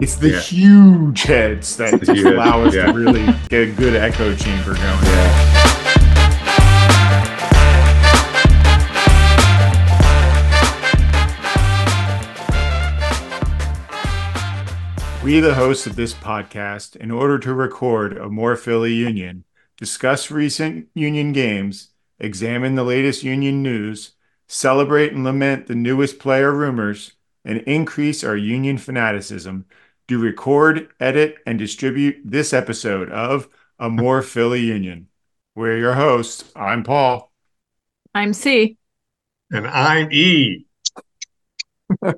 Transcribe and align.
It's 0.00 0.14
the 0.14 0.30
Yeah. 0.30 0.40
huge 0.40 1.22
heads 1.24 1.76
that 1.78 1.98
just 1.98 2.12
huge- 2.12 2.24
allow 2.24 2.62
us 2.62 2.72
yeah. 2.72 2.86
to 2.86 2.92
really 2.92 3.26
get 3.48 3.62
a 3.68 3.72
good 3.72 3.96
echo 3.96 4.32
chamber 4.36 4.74
going. 4.74 4.78
Yeah. 4.78 5.64
We, 15.22 15.40
the 15.40 15.54
hosts 15.56 15.86
of 15.86 15.96
this 15.96 16.14
podcast, 16.14 16.96
in 16.96 17.10
order 17.10 17.38
to 17.40 17.52
record 17.52 18.16
a 18.16 18.30
more 18.30 18.56
Philly 18.56 18.94
Union, 18.94 19.44
discuss 19.76 20.30
recent 20.30 20.88
Union 20.94 21.32
games, 21.32 21.90
examine 22.18 22.76
the 22.76 22.84
latest 22.84 23.24
Union 23.24 23.62
news, 23.62 24.12
celebrate 24.46 25.12
and 25.12 25.24
lament 25.24 25.66
the 25.66 25.74
newest 25.74 26.18
player 26.18 26.52
rumors, 26.52 27.12
and 27.44 27.58
increase 27.62 28.24
our 28.24 28.36
Union 28.36 28.78
fanaticism, 28.78 29.66
do 30.08 30.18
record, 30.18 30.88
edit, 30.98 31.36
and 31.46 31.58
distribute 31.58 32.16
this 32.24 32.52
episode 32.52 33.10
of 33.10 33.48
A 33.78 33.88
More 33.90 34.22
Philly 34.22 34.60
Union. 34.62 35.08
We're 35.54 35.76
your 35.78 35.94
hosts. 35.94 36.44
I'm 36.56 36.82
Paul. 36.82 37.30
I'm 38.14 38.32
C. 38.32 38.78
And 39.52 39.66
I'm 39.66 40.10
E. 40.10 40.64
Very 42.02 42.12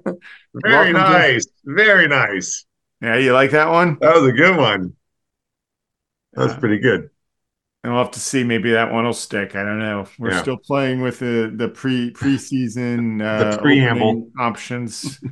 Welcome 0.54 0.94
to- 0.94 1.00
nice. 1.00 1.46
Very 1.64 2.08
nice. 2.08 2.64
Yeah, 3.02 3.16
you 3.16 3.32
like 3.32 3.50
that 3.52 3.68
one? 3.68 3.98
That 4.00 4.14
was 4.14 4.26
a 4.26 4.32
good 4.32 4.56
one. 4.56 4.92
That 6.34 6.44
was 6.44 6.52
Uh, 6.52 6.58
pretty 6.60 6.78
good. 6.78 7.10
And 7.82 7.92
we'll 7.94 8.02
have 8.02 8.12
to 8.12 8.20
see. 8.20 8.44
Maybe 8.44 8.72
that 8.72 8.92
one 8.92 9.04
will 9.04 9.12
stick. 9.14 9.56
I 9.56 9.64
don't 9.64 9.78
know. 9.78 10.06
We're 10.18 10.32
Yeah. 10.32 10.42
still 10.42 10.58
playing 10.58 11.00
with 11.00 11.18
the 11.18 11.50
the 11.56 11.68
pre 11.68 12.12
preseason 12.12 13.22
uh, 13.22 13.56
preamble. 13.58 14.30
options. 14.38 15.18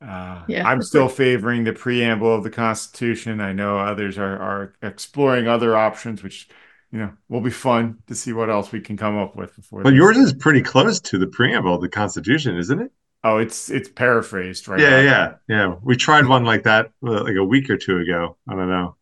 Uh, 0.00 0.44
Yeah. 0.46 0.66
I'm 0.66 0.82
still 0.82 1.08
favoring 1.08 1.64
the 1.64 1.72
preamble 1.72 2.34
of 2.34 2.44
the 2.44 2.50
Constitution. 2.50 3.40
I 3.40 3.52
know 3.52 3.78
others 3.78 4.18
are 4.18 4.38
are 4.38 4.74
exploring 4.82 5.48
other 5.48 5.76
options, 5.76 6.22
which 6.22 6.48
you 6.92 6.98
know 6.98 7.12
will 7.28 7.40
be 7.40 7.50
fun 7.50 7.98
to 8.06 8.14
see 8.14 8.32
what 8.32 8.50
else 8.50 8.72
we 8.72 8.80
can 8.80 8.96
come 8.96 9.18
up 9.18 9.36
with 9.36 9.54
before. 9.56 9.82
But 9.82 9.90
this. 9.90 9.96
yours 9.96 10.16
is 10.16 10.32
pretty 10.32 10.62
close 10.62 11.00
to 11.00 11.18
the 11.18 11.26
preamble 11.26 11.74
of 11.74 11.80
the 11.80 11.88
Constitution, 11.88 12.56
isn't 12.56 12.80
it? 12.80 12.92
oh, 13.24 13.38
it's 13.38 13.70
it's 13.70 13.88
paraphrased 13.88 14.68
right. 14.68 14.80
yeah, 14.80 14.90
now. 14.90 15.00
yeah, 15.00 15.34
yeah. 15.48 15.74
We 15.82 15.96
tried 15.96 16.26
one 16.26 16.44
like 16.44 16.64
that 16.64 16.92
uh, 17.06 17.24
like 17.24 17.36
a 17.36 17.44
week 17.44 17.70
or 17.70 17.76
two 17.76 17.98
ago. 17.98 18.36
I 18.48 18.54
don't 18.54 18.68
know, 18.68 18.96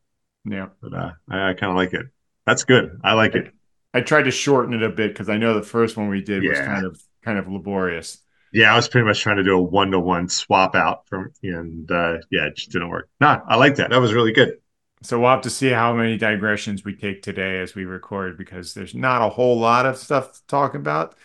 yeah. 0.45 0.69
but 0.81 0.95
uh, 0.95 1.13
I, 1.29 1.51
I 1.51 1.55
kind 1.55 1.71
of 1.71 1.77
like 1.77 1.93
it. 1.93 2.07
That's 2.47 2.65
good. 2.65 3.01
I 3.03 3.15
like 3.15 3.35
it. 3.35 3.53
I 3.93 4.01
tried 4.03 4.25
to 4.25 4.31
shorten 4.31 4.75
it 4.75 4.83
a 4.83 4.89
bit 4.91 5.13
because 5.13 5.29
I 5.29 5.37
know 5.39 5.55
the 5.55 5.63
first 5.63 5.97
one 5.97 6.09
we 6.09 6.23
did 6.23 6.43
was 6.43 6.59
kind 6.59 6.85
of 6.85 7.01
kind 7.23 7.39
of 7.39 7.49
laborious. 7.49 8.19
Yeah, 8.57 8.73
I 8.73 8.77
was 8.77 8.89
pretty 8.89 9.05
much 9.07 9.21
trying 9.21 9.37
to 9.37 9.45
do 9.45 9.55
a 9.59 9.63
one 9.63 9.91
to 9.91 10.01
one 10.01 10.31
swap 10.31 10.75
out 10.75 11.07
from, 11.07 11.31
and 11.43 11.91
uh, 11.91 12.15
yeah, 12.31 12.47
it 12.47 12.57
just 12.57 12.71
didn't 12.71 12.89
work. 12.89 13.11
No, 13.21 13.43
I 13.47 13.57
like 13.57 13.77
that. 13.77 13.91
That 13.91 14.01
was 14.01 14.15
really 14.15 14.33
good. 14.33 14.57
So 15.03 15.21
we'll 15.21 15.29
have 15.29 15.43
to 15.43 15.51
see 15.51 15.69
how 15.69 15.93
many 15.93 16.17
digressions 16.17 16.83
we 16.83 16.97
take 16.97 17.21
today 17.21 17.61
as 17.61 17.75
we 17.75 17.85
record 17.85 18.39
because 18.39 18.73
there's 18.73 18.95
not 18.95 19.21
a 19.21 19.29
whole 19.29 19.59
lot 19.59 19.85
of 19.85 19.99
stuff 19.99 20.33
to 20.33 20.47
talk 20.47 20.75
about. 20.75 21.17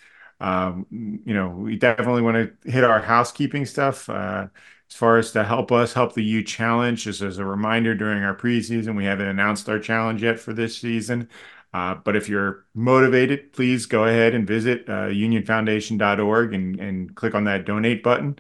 Um, 0.42 0.86
you 0.92 1.34
know, 1.34 1.48
we 1.48 1.78
definitely 1.78 2.22
want 2.22 2.36
to 2.64 2.70
hit 2.70 2.84
our 2.84 3.02
housekeeping 3.02 3.66
stuff 3.66 4.10
uh, 4.10 4.48
as 4.90 4.95
far 4.98 5.18
as 5.18 5.32
to 5.32 5.45
help 5.45 5.72
us 5.72 5.94
help 5.94 6.14
the 6.14 6.23
U 6.26 6.44
challenge. 6.44 7.06
Just 7.06 7.22
as 7.22 7.38
a 7.38 7.45
reminder, 7.45 7.95
during 7.95 8.23
our 8.23 8.36
preseason, 8.36 8.98
we 8.98 9.06
haven't 9.06 9.28
announced 9.28 9.70
our 9.70 9.80
challenge 9.80 10.22
yet 10.22 10.38
for 10.38 10.52
this 10.52 10.78
season. 10.78 11.30
Uh, 11.73 11.95
but 11.95 12.16
if 12.16 12.27
you're 12.27 12.66
motivated, 12.73 13.53
please 13.53 13.86
go 13.86 14.03
ahead 14.05 14.33
and 14.33 14.45
visit 14.45 14.89
uh, 14.89 15.08
unionfoundation.org 15.08 16.53
and, 16.53 16.80
and 16.80 17.16
click 17.16 17.33
on 17.33 17.45
that 17.45 17.66
donate 17.66 18.03
button 18.03 18.38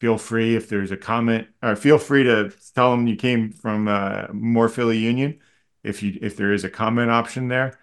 feel 0.00 0.16
free 0.16 0.56
if 0.56 0.68
there's 0.68 0.90
a 0.90 0.96
comment 0.96 1.46
or 1.62 1.76
feel 1.76 1.98
free 1.98 2.24
to 2.24 2.50
tell 2.74 2.90
them 2.90 3.06
you 3.06 3.16
came 3.16 3.52
from 3.52 3.86
uh, 3.86 4.26
more 4.32 4.68
Philly 4.68 4.98
Union. 4.98 5.38
If 5.84 6.02
you 6.02 6.18
if 6.20 6.36
there 6.36 6.52
is 6.52 6.64
a 6.64 6.70
comment 6.70 7.10
option 7.10 7.48
there, 7.48 7.78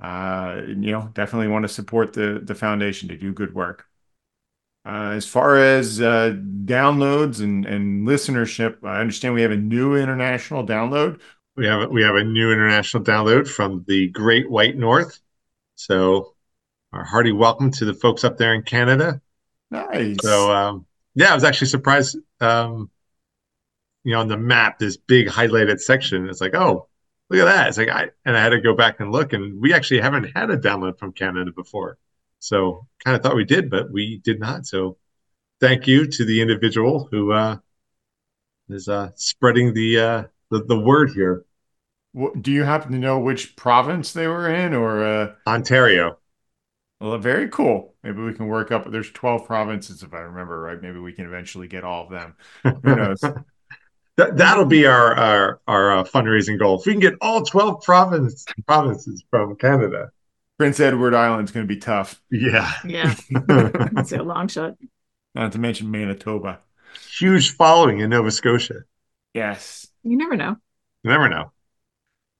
uh, 0.00 0.62
you 0.66 0.92
know 0.92 1.10
definitely 1.14 1.48
want 1.48 1.64
to 1.64 1.68
support 1.68 2.12
the 2.12 2.40
the 2.42 2.54
foundation 2.54 3.08
to 3.08 3.16
do 3.16 3.32
good 3.32 3.54
work. 3.54 3.86
Uh, 4.84 5.12
as 5.14 5.26
far 5.26 5.56
as 5.56 6.00
uh, 6.00 6.34
downloads 6.64 7.40
and 7.40 7.66
and 7.66 8.06
listenership, 8.06 8.84
I 8.84 9.00
understand 9.00 9.34
we 9.34 9.42
have 9.42 9.50
a 9.50 9.56
new 9.56 9.96
international 9.96 10.66
download. 10.66 11.20
We 11.54 11.66
have 11.66 11.90
we 11.90 12.02
have 12.02 12.14
a 12.14 12.24
new 12.24 12.50
international 12.50 13.04
download 13.04 13.46
from 13.46 13.84
the 13.86 14.08
Great 14.08 14.50
White 14.50 14.76
North. 14.76 15.20
So, 15.74 16.34
our 16.92 17.04
hearty 17.04 17.32
welcome 17.32 17.70
to 17.72 17.84
the 17.84 17.92
folks 17.92 18.24
up 18.24 18.38
there 18.38 18.54
in 18.54 18.62
Canada. 18.62 19.20
Nice. 19.70 20.16
So, 20.22 20.50
um, 20.50 20.86
yeah, 21.14 21.30
I 21.30 21.34
was 21.34 21.44
actually 21.44 21.68
surprised. 21.68 22.16
Um, 22.40 22.90
you 24.04 24.12
know, 24.12 24.20
on 24.20 24.28
the 24.28 24.38
map, 24.38 24.78
this 24.78 24.96
big 24.96 25.28
highlighted 25.28 25.78
section. 25.78 26.28
It's 26.28 26.40
like, 26.40 26.54
oh, 26.54 26.88
look 27.28 27.40
at 27.40 27.44
that. 27.44 27.68
It's 27.68 27.78
like 27.78 27.90
I 27.90 28.08
and 28.24 28.34
I 28.34 28.42
had 28.42 28.50
to 28.50 28.60
go 28.60 28.74
back 28.74 29.00
and 29.00 29.12
look, 29.12 29.34
and 29.34 29.60
we 29.60 29.74
actually 29.74 30.00
haven't 30.00 30.34
had 30.34 30.50
a 30.50 30.56
download 30.56 30.98
from 30.98 31.12
Canada 31.12 31.52
before. 31.54 31.98
So, 32.38 32.86
kind 33.04 33.14
of 33.14 33.22
thought 33.22 33.36
we 33.36 33.44
did, 33.44 33.68
but 33.68 33.92
we 33.92 34.22
did 34.24 34.40
not. 34.40 34.64
So, 34.64 34.96
thank 35.60 35.86
you 35.86 36.06
to 36.06 36.24
the 36.24 36.40
individual 36.40 37.08
who 37.10 37.32
uh, 37.32 37.58
is 38.70 38.88
uh, 38.88 39.10
spreading 39.16 39.74
the, 39.74 39.98
uh, 39.98 40.22
the 40.52 40.64
the 40.64 40.78
word 40.78 41.10
here. 41.12 41.44
Do 42.40 42.52
you 42.52 42.64
happen 42.64 42.92
to 42.92 42.98
know 42.98 43.18
which 43.18 43.56
province 43.56 44.12
they 44.12 44.26
were 44.26 44.48
in, 44.48 44.74
or? 44.74 45.02
Uh, 45.04 45.34
Ontario. 45.46 46.18
Well, 47.00 47.18
very 47.18 47.48
cool. 47.48 47.94
Maybe 48.02 48.20
we 48.22 48.34
can 48.34 48.46
work 48.46 48.70
up. 48.70 48.88
There's 48.90 49.10
12 49.10 49.46
provinces, 49.46 50.02
if 50.02 50.14
I 50.14 50.18
remember 50.20 50.60
right. 50.60 50.80
Maybe 50.80 50.98
we 51.00 51.12
can 51.12 51.26
eventually 51.26 51.66
get 51.68 51.84
all 51.84 52.04
of 52.04 52.10
them. 52.10 52.36
Who 52.62 52.80
knows? 52.96 53.20
That 54.16 54.36
that'll 54.36 54.66
be 54.66 54.86
our 54.86 55.14
our 55.16 55.60
our 55.66 55.98
uh, 55.98 56.04
fundraising 56.04 56.58
goal. 56.58 56.78
If 56.78 56.86
we 56.86 56.92
can 56.92 57.00
get 57.00 57.14
all 57.20 57.42
twelve 57.44 57.82
province 57.82 58.44
provinces 58.66 59.24
from 59.30 59.56
Canada, 59.56 60.10
Prince 60.58 60.80
Edward 60.80 61.14
Island's 61.14 61.50
going 61.50 61.66
to 61.66 61.74
be 61.74 61.80
tough. 61.80 62.20
yeah, 62.30 62.72
Yeah, 62.84 63.14
it's 63.30 64.12
a 64.12 64.22
long 64.22 64.48
shot. 64.48 64.74
Not 65.34 65.52
to 65.52 65.58
mention 65.58 65.90
Manitoba. 65.90 66.60
huge 67.18 67.56
following 67.56 68.00
in 68.00 68.10
Nova 68.10 68.30
Scotia. 68.30 68.82
Yes. 69.34 69.86
You 70.04 70.16
never 70.16 70.36
know. 70.36 70.56
You 71.02 71.10
never 71.10 71.28
know. 71.28 71.52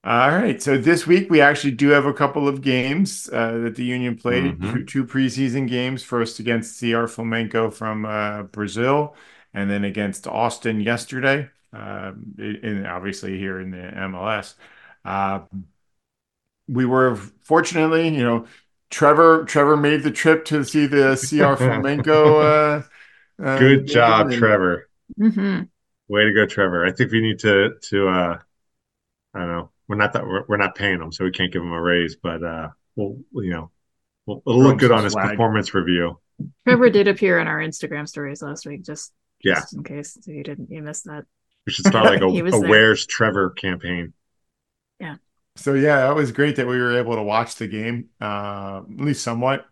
All 0.05 0.31
right. 0.31 0.61
So 0.61 0.77
this 0.77 1.07
week 1.07 1.31
we 1.31 1.41
actually 1.41 1.73
do 1.73 1.89
have 1.91 2.07
a 2.07 2.13
couple 2.13 2.49
of 2.49 2.61
games 2.61 3.31
uh, 3.33 3.59
that 3.59 3.77
the 3.77 3.85
Union 3.85 4.17
played. 4.17 4.59
Mhm. 4.59 4.73
Two, 4.73 4.85
two 4.85 5.05
preseason 5.05 5.69
games. 5.69 6.03
First 6.03 6.41
against 6.41 6.79
CR 6.81 7.07
Flamengo 7.07 7.73
from 7.73 8.05
uh, 8.05 8.43
Brazil, 8.45 9.15
and 9.55 9.71
then 9.71 9.85
against 9.85 10.27
Austin 10.27 10.81
yesterday. 10.81 11.49
Um, 11.73 12.35
in 12.39 12.85
obviously 12.85 13.39
here 13.39 13.59
in 13.61 13.71
the 13.71 13.79
MLS. 13.79 14.55
Uh, 15.05 15.41
we 16.69 16.85
were 16.85 17.17
fortunately, 17.17 18.09
you 18.09 18.23
know, 18.23 18.47
Trevor 18.91 19.45
Trevor 19.45 19.77
made 19.77 20.03
the 20.03 20.11
trip 20.11 20.45
to 20.47 20.65
see 20.65 20.87
the 20.87 21.17
CR 21.17 21.57
Flamengo. 21.63 22.83
Uh, 23.41 23.43
uh, 23.43 23.59
Good 23.59 23.87
job, 23.87 24.27
and- 24.31 24.37
Trevor. 24.39 24.89
hmm 25.17 25.63
Way 26.13 26.25
to 26.25 26.33
go, 26.35 26.45
Trevor. 26.45 26.85
I 26.85 26.93
think 26.93 27.11
we 27.11 27.23
need 27.23 27.39
to 27.39 27.71
to 27.89 28.09
uh, 28.09 28.39
I 29.35 29.39
don't 29.39 29.49
know. 29.49 29.71
We're 29.89 29.97
not 29.97 30.13
that 30.13 30.27
we're, 30.27 30.45
we're 30.47 30.59
not 30.59 30.75
paying 30.75 31.01
him, 31.01 31.11
so 31.11 31.25
we 31.25 31.31
can't 31.31 31.51
give 31.51 31.63
him 31.63 31.73
a 31.73 31.81
raise. 31.81 32.17
But 32.17 32.43
uh, 32.45 32.69
we'll 32.97 33.17
you 33.33 33.51
know, 33.51 33.71
we'll, 34.27 34.43
it'll 34.47 34.61
Throw 34.61 34.69
look 34.71 34.79
good 34.79 34.93
on 34.93 35.05
his 35.05 35.15
swag. 35.15 35.31
performance 35.31 35.73
review. 35.73 36.19
Trevor 36.67 36.91
did 36.91 37.09
appear 37.09 37.39
in 37.39 37.47
our 37.47 37.61
Instagram 37.61 38.07
stories 38.07 38.43
last 38.43 38.67
week, 38.67 38.85
just, 38.85 39.15
Yeah. 39.43 39.55
just 39.55 39.73
in 39.73 39.85
case 39.85 40.19
you 40.27 40.43
didn't 40.43 40.71
you 40.71 40.83
missed 40.83 41.05
that. 41.05 41.25
We 41.67 41.73
should 41.73 41.87
start 41.87 42.05
like 42.05 42.21
a, 42.23 42.31
He 42.31 42.41
a. 42.41 42.61
Where's 42.61 43.07
Trevor 43.07 43.49
campaign. 43.51 44.13
Yeah. 45.01 45.17
So 45.57 45.73
yeah, 45.73 46.11
it 46.11 46.15
was 46.15 46.31
great 46.31 46.57
that 46.57 46.67
we 46.67 46.79
were 46.79 46.99
able 46.99 47.15
to 47.15 47.23
watch 47.23 47.55
the 47.57 47.69
game, 47.69 48.11
uh, 48.21 48.83
at 48.87 49.01
least 49.01 49.23
somewhat. 49.23 49.65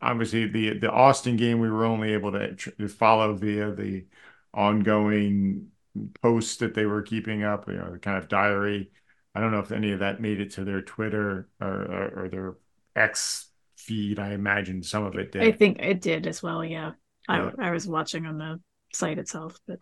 Obviously, 0.00 0.46
the 0.46 0.78
the 0.78 0.90
Austin 0.90 1.36
game 1.36 1.60
we 1.60 1.70
were 1.70 1.84
only 1.84 2.14
able 2.14 2.32
to, 2.32 2.54
tr- 2.54 2.70
to 2.70 2.88
follow 2.88 3.34
via 3.34 3.70
the 3.70 4.06
ongoing 4.54 5.68
posts 6.22 6.56
that 6.56 6.74
they 6.74 6.86
were 6.86 7.02
keeping 7.02 7.42
up, 7.42 7.68
you 7.68 7.74
know, 7.76 7.98
kind 8.00 8.18
of 8.18 8.28
diary. 8.28 8.90
I 9.34 9.40
don't 9.40 9.52
know 9.52 9.60
if 9.60 9.72
any 9.72 9.92
of 9.92 10.00
that 10.00 10.20
made 10.20 10.40
it 10.40 10.52
to 10.52 10.64
their 10.64 10.82
Twitter 10.82 11.48
or, 11.60 11.68
or, 11.68 12.24
or 12.24 12.28
their 12.28 12.54
X 12.96 13.50
feed. 13.76 14.18
I 14.18 14.32
imagine 14.32 14.82
some 14.82 15.04
of 15.04 15.14
it 15.16 15.32
did. 15.32 15.42
I 15.42 15.52
think 15.52 15.78
it 15.80 16.00
did 16.00 16.26
as 16.26 16.42
well. 16.42 16.64
Yeah, 16.64 16.92
Yeah. 17.28 17.50
I 17.50 17.68
I 17.68 17.70
was 17.70 17.86
watching 17.86 18.26
on 18.26 18.38
the 18.38 18.60
site 18.92 19.18
itself, 19.18 19.58
but 19.66 19.78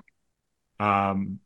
Um, 0.78 1.40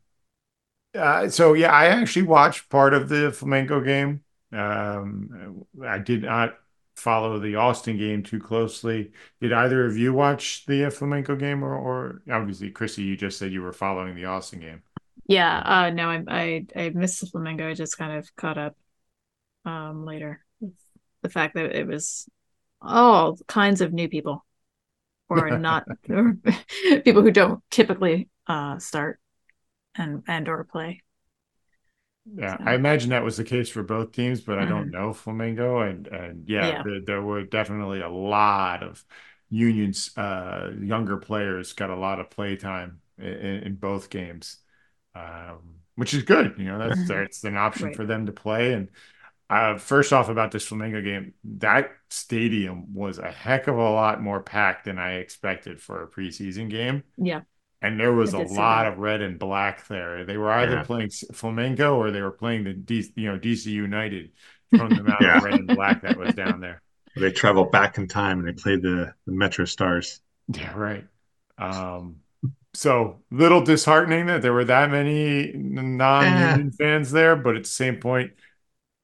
uh, 0.95 1.29
so 1.29 1.53
yeah, 1.53 1.71
I 1.71 1.87
actually 1.87 2.23
watched 2.23 2.69
part 2.69 2.93
of 2.93 3.09
the 3.09 3.31
Flamengo 3.31 3.83
game. 3.83 4.23
Um, 4.53 5.65
I 5.85 5.99
did 5.99 6.23
not 6.23 6.57
follow 6.95 7.39
the 7.39 7.55
Austin 7.55 7.97
game 7.97 8.23
too 8.23 8.39
closely. 8.39 9.11
Did 9.39 9.53
either 9.53 9.85
of 9.85 9.97
you 9.97 10.13
watch 10.13 10.65
the 10.65 10.81
Flamengo 10.91 11.37
game, 11.39 11.63
or, 11.63 11.75
or 11.75 12.21
obviously, 12.31 12.71
Chrissy, 12.71 13.03
you 13.03 13.17
just 13.17 13.37
said 13.39 13.51
you 13.51 13.61
were 13.61 13.73
following 13.73 14.15
the 14.15 14.25
Austin 14.25 14.59
game. 14.59 14.83
yeah, 15.27 15.59
uh, 15.59 15.89
no, 15.91 16.09
I 16.09 16.23
I 16.27 16.65
I 16.75 16.89
missed 16.89 17.21
the 17.21 17.27
flamingo. 17.27 17.69
I 17.69 17.73
just 17.73 17.97
kind 17.97 18.17
of 18.17 18.35
caught 18.35 18.57
up 18.57 18.75
um 19.65 20.05
later. 20.05 20.45
with 20.61 20.73
The 21.23 21.29
fact 21.29 21.55
that 21.55 21.75
it 21.77 21.87
was 21.87 22.29
all 22.81 23.37
kinds 23.47 23.81
of 23.81 23.93
new 23.93 24.09
people, 24.09 24.45
or 25.29 25.51
not 25.51 25.87
or 26.09 26.37
people 27.05 27.23
who 27.23 27.31
don't 27.31 27.63
typically 27.71 28.29
uh 28.47 28.79
start 28.79 29.19
and 29.95 30.23
and 30.27 30.49
or 30.49 30.65
play. 30.65 31.01
Yeah, 32.25 32.57
So- 32.57 32.63
I 32.65 32.75
imagine 32.75 33.09
that 33.09 33.23
was 33.23 33.37
the 33.37 33.43
case 33.43 33.69
for 33.69 33.83
both 33.83 34.11
teams, 34.11 34.41
but 34.41 34.59
I 34.59 34.65
don't 34.65 34.89
Mhm. 34.89 34.91
know 34.91 35.13
Flamingo. 35.13 35.81
And 35.81 36.07
and 36.07 36.47
yeah, 36.47 36.67
Yeah. 36.67 36.83
There, 36.83 37.01
there 37.01 37.21
were 37.21 37.43
definitely 37.43 38.01
a 38.01 38.09
lot 38.09 38.83
of 38.83 39.03
Union's 39.49 40.15
uh, 40.17 40.71
younger 40.79 41.17
players 41.17 41.73
got 41.73 41.89
a 41.89 41.95
lot 41.95 42.19
of 42.19 42.29
play 42.29 42.55
time 42.55 43.01
in, 43.17 43.25
in 43.63 43.75
both 43.75 44.09
games, 44.09 44.57
um, 45.15 45.81
which 45.95 46.13
is 46.13 46.23
good. 46.23 46.55
You 46.57 46.65
know, 46.65 46.77
that's 46.79 47.01
Mhm. 47.01 47.07
that's 47.07 47.43
an 47.43 47.57
option 47.57 47.87
Right. 47.87 47.95
for 47.95 48.05
them 48.05 48.27
to 48.27 48.31
play. 48.31 48.73
And 48.73 48.89
uh, 49.49 49.77
first 49.77 50.13
off, 50.13 50.29
about 50.29 50.51
this 50.51 50.65
Flamingo 50.67 51.01
game, 51.01 51.33
that 51.43 51.91
stadium 52.09 52.93
was 52.93 53.19
a 53.19 53.31
heck 53.31 53.67
of 53.67 53.77
a 53.77 53.89
lot 53.91 54.21
more 54.21 54.41
packed 54.41 54.85
than 54.85 54.97
I 54.99 55.15
expected 55.15 55.81
for 55.81 56.03
a 56.03 56.07
preseason 56.07 56.69
game. 56.69 57.03
Yeah. 57.17 57.41
And 57.81 57.99
there 57.99 58.13
was 58.13 58.33
a 58.33 58.39
lot 58.39 58.85
that. 58.85 58.93
of 58.93 58.99
red 58.99 59.21
and 59.21 59.39
black 59.39 59.87
there. 59.87 60.23
They 60.25 60.37
were 60.37 60.51
either 60.51 60.77
Yeah. 60.77 60.83
playing 60.83 61.07
S- 61.07 61.23
Flamengo 61.33 61.95
or 61.97 62.11
they 62.11 62.21
were 62.21 62.31
playing 62.31 62.63
the 62.63 62.73
D, 62.73 63.11
you 63.15 63.31
know 63.31 63.37
DC 63.39 63.71
United 63.71 64.31
from 64.75 64.93
the 64.93 65.01
amount 65.01 65.21
Yeah. 65.21 65.37
of 65.37 65.41
red 65.41 65.59
and 65.59 65.71
black 65.71 66.01
that 66.03 66.17
was 66.17 66.33
down 66.33 66.59
there. 66.61 66.81
They 67.15 67.31
traveled 67.31 67.71
back 67.71 67.97
in 67.97 68.07
time 68.07 68.39
and 68.39 68.47
they 68.47 68.53
played 68.53 68.81
the, 68.81 69.13
the 69.25 69.31
Metro 69.33 69.65
Stars. 69.65 70.21
Yeah, 70.47 70.73
right. 70.75 71.07
Um, 71.57 72.17
so 72.73 73.21
little 73.31 73.63
disheartening 73.63 74.27
that 74.27 74.41
there 74.41 74.53
were 74.53 74.65
that 74.65 74.89
many 74.91 75.51
non-union 75.53 76.71
fans 76.71 77.11
there, 77.11 77.35
but 77.35 77.55
at 77.57 77.63
the 77.63 77.69
same 77.69 77.97
point, 77.97 78.33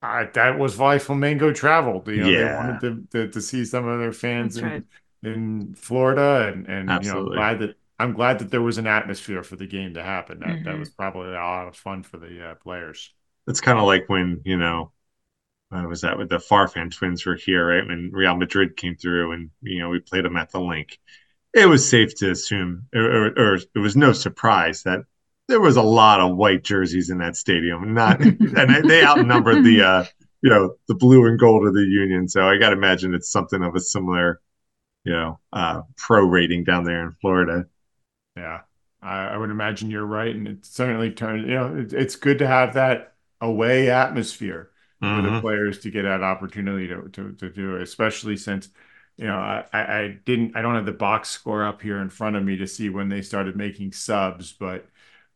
I, 0.01 0.25
that 0.35 0.59
was 0.59 0.77
why 0.77 0.97
Flamengo 0.97 1.55
traveled. 1.55 2.07
You 2.07 2.21
know, 2.21 2.33
they 2.33 2.45
wanted 2.45 2.79
to, 2.81 3.07
to 3.11 3.31
to 3.31 3.41
see 3.41 3.65
some 3.65 3.87
of 3.87 3.99
their 3.99 4.13
fans 4.13 4.57
in, 4.57 4.65
right. 4.65 4.83
in 5.23 5.75
Florida, 5.75 6.51
and 6.53 6.67
and 6.67 6.99
you 7.01 7.09
know, 7.09 7.17
I'm 7.17 7.27
Absolutely. 7.27 7.31
glad 7.31 7.59
that 7.59 7.77
I'm 7.99 8.13
glad 8.13 8.39
that 8.39 8.51
there 8.51 8.61
was 8.61 8.77
an 8.77 8.87
atmosphere 8.87 9.43
for 9.43 9.55
the 9.55 9.67
game 9.67 9.95
to 9.95 10.03
happen. 10.03 10.39
That 10.39 10.63
that 10.63 10.75
Mhm. 10.75 10.79
was 10.79 10.89
probably 10.89 11.29
a 11.29 11.33
lot 11.33 11.67
of 11.67 11.75
fun 11.75 12.03
for 12.03 12.17
the 12.17 12.51
uh, 12.51 12.55
players. 12.55 13.13
It's 13.47 13.61
kind 13.61 13.79
of 13.79 13.85
like 13.85 14.07
when, 14.07 14.41
you 14.45 14.57
know, 14.57 14.91
when 15.69 15.87
was 15.87 16.01
that 16.01 16.17
with 16.17 16.29
the 16.29 16.37
Farfan 16.37 16.91
twins 16.95 17.25
were 17.25 17.35
here, 17.35 17.67
right? 17.67 17.87
When 17.87 18.11
Real 18.13 18.35
Madrid 18.37 18.77
came 18.77 18.95
through 18.95 19.33
and, 19.33 19.49
you 19.61 19.79
know, 19.79 19.89
we 19.89 19.99
played 19.99 20.25
them 20.25 20.37
at 20.37 20.51
the 20.51 20.61
Linc. 20.61 20.99
It 21.53 21.67
was 21.67 21.87
safe 21.87 22.15
to 22.17 22.31
assume, 22.31 22.87
or, 22.95 23.01
or, 23.01 23.25
or 23.37 23.55
it 23.55 23.79
was 23.79 23.95
no 23.97 24.13
surprise 24.13 24.83
that 24.83 25.01
there 25.47 25.61
was 25.61 25.77
a 25.77 25.81
lot 25.81 26.19
of 26.19 26.37
white 26.37 26.63
jerseys 26.63 27.09
in 27.09 27.19
that 27.19 27.35
stadium. 27.35 27.93
Not, 27.93 28.19
and 28.21 28.39
they- 28.55 28.81
they 28.83 29.03
outnumbered 29.03 29.63
the, 29.63 29.81
uh, 29.81 30.05
you 30.41 30.49
know, 30.49 30.75
the 30.87 30.95
blue 30.95 31.25
and 31.27 31.39
gold 31.39 31.67
of 31.67 31.73
the 31.73 31.81
Union. 31.85 32.27
So 32.27 32.47
I 32.47 32.57
got 32.57 32.71
to 32.71 32.75
imagine 32.75 33.13
it's 33.13 33.31
something 33.31 33.63
of 33.63 33.75
a 33.75 33.79
similar, 33.79 34.41
you 35.05 35.13
know, 35.13 35.39
uh, 35.53 35.81
pro 35.97 36.23
rating 36.25 36.63
down 36.65 36.83
there 36.83 37.03
in 37.03 37.13
Florida. 37.21 37.65
Yeah, 38.37 38.61
I, 39.01 39.27
I 39.29 39.37
would 39.37 39.49
imagine 39.49 39.89
you're 39.91 40.05
right, 40.05 40.35
and 40.35 40.47
it 40.47 40.65
certainly 40.65 41.11
turned. 41.11 41.47
You 41.47 41.55
know, 41.55 41.75
it, 41.77 41.93
it's 41.93 42.15
good 42.15 42.39
to 42.39 42.47
have 42.47 42.73
that 42.75 43.15
away 43.41 43.89
atmosphere 43.89 44.71
for 45.13 45.21
the 45.21 45.31
Mhm. 45.31 45.41
players 45.41 45.79
to 45.79 45.91
get 45.91 46.03
that 46.03 46.23
opportunity 46.23 46.87
to, 46.87 47.09
to, 47.09 47.33
to 47.33 47.49
do 47.49 47.75
it, 47.77 47.81
especially 47.83 48.37
since, 48.37 48.69
you 49.17 49.25
know, 49.27 49.37
I, 49.37 49.65
I 49.73 49.99
I 50.03 50.07
didn't, 50.25 50.55
I 50.55 50.61
don't 50.61 50.75
have 50.75 50.85
the 50.85 50.91
box 50.91 51.29
score 51.29 51.63
up 51.65 51.81
here 51.81 51.99
in 51.99 52.09
front 52.09 52.35
of 52.35 52.43
me 52.43 52.57
to 52.57 52.67
see 52.67 52.89
when 52.89 53.09
they 53.09 53.21
started 53.21 53.55
making 53.55 53.93
subs, 53.93 54.53
but 54.53 54.85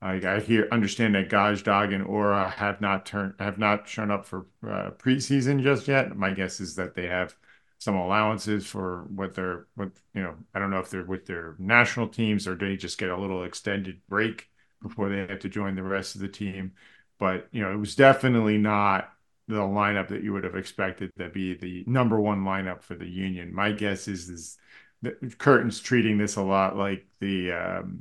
I, 0.01 0.13
I 0.25 0.39
hear, 0.39 0.68
understand 0.71 1.15
that 1.15 1.30
Gazdag 1.30 1.94
and 1.94 2.06
Uhre 2.06 2.51
have 2.53 2.81
not 2.81 3.06
turned, 3.06 3.36
have 3.39 3.57
not 3.57 3.88
shown 3.88 4.12
up 4.12 4.25
for 4.25 4.45
uh, 4.68 4.92
preseason 4.92 5.62
just 5.63 5.88
yet. 5.88 6.15
My 6.15 6.31
guess 6.31 6.59
is 6.59 6.75
that 6.75 6.95
they 6.95 7.07
have 7.07 7.36
some 7.81 7.95
allowances 7.95 8.65
for 8.67 9.05
what 9.15 9.33
they're, 9.35 9.67
what, 9.75 9.91
you 10.13 10.21
know, 10.21 10.35
I 10.53 10.59
don't 10.59 10.69
know 10.71 10.79
if 10.79 10.89
they're 10.91 11.03
with 11.05 11.25
their 11.25 11.55
national 11.59 12.09
teams 12.09 12.47
or 12.47 12.55
do 12.55 12.67
they 12.69 12.77
just 12.77 12.99
get 12.99 13.09
a 13.09 13.17
little 13.17 13.43
extended 13.43 14.01
break 14.07 14.49
before 14.83 15.09
they 15.09 15.17
have 15.19 15.39
to 15.39 15.49
join 15.49 15.75
the 15.75 15.83
rest 15.83 16.15
of 16.15 16.21
the 16.21 16.29
team. 16.29 16.73
But, 17.19 17.47
you 17.51 17.61
know, 17.61 17.71
it 17.71 17.77
was 17.77 17.95
definitely 17.95 18.57
not 18.59 19.11
the 19.47 19.55
lineup 19.55 20.09
that 20.09 20.23
you 20.23 20.33
would 20.33 20.43
have 20.43 20.55
expected 20.55 21.11
to 21.17 21.29
be 21.29 21.55
the 21.55 21.83
number 21.87 22.19
one 22.19 22.43
lineup 22.43 22.83
for 22.83 22.95
the 22.95 23.07
Union. 23.07 23.53
My 23.53 23.71
guess 23.71 24.07
is 24.07 24.29
is 24.29 24.57
that 25.01 25.19
Curtin's 25.39 25.79
treating 25.79 26.17
this 26.17 26.35
a 26.35 26.41
lot 26.43 26.77
like 26.77 27.07
the 27.19 27.51
um, 27.51 27.99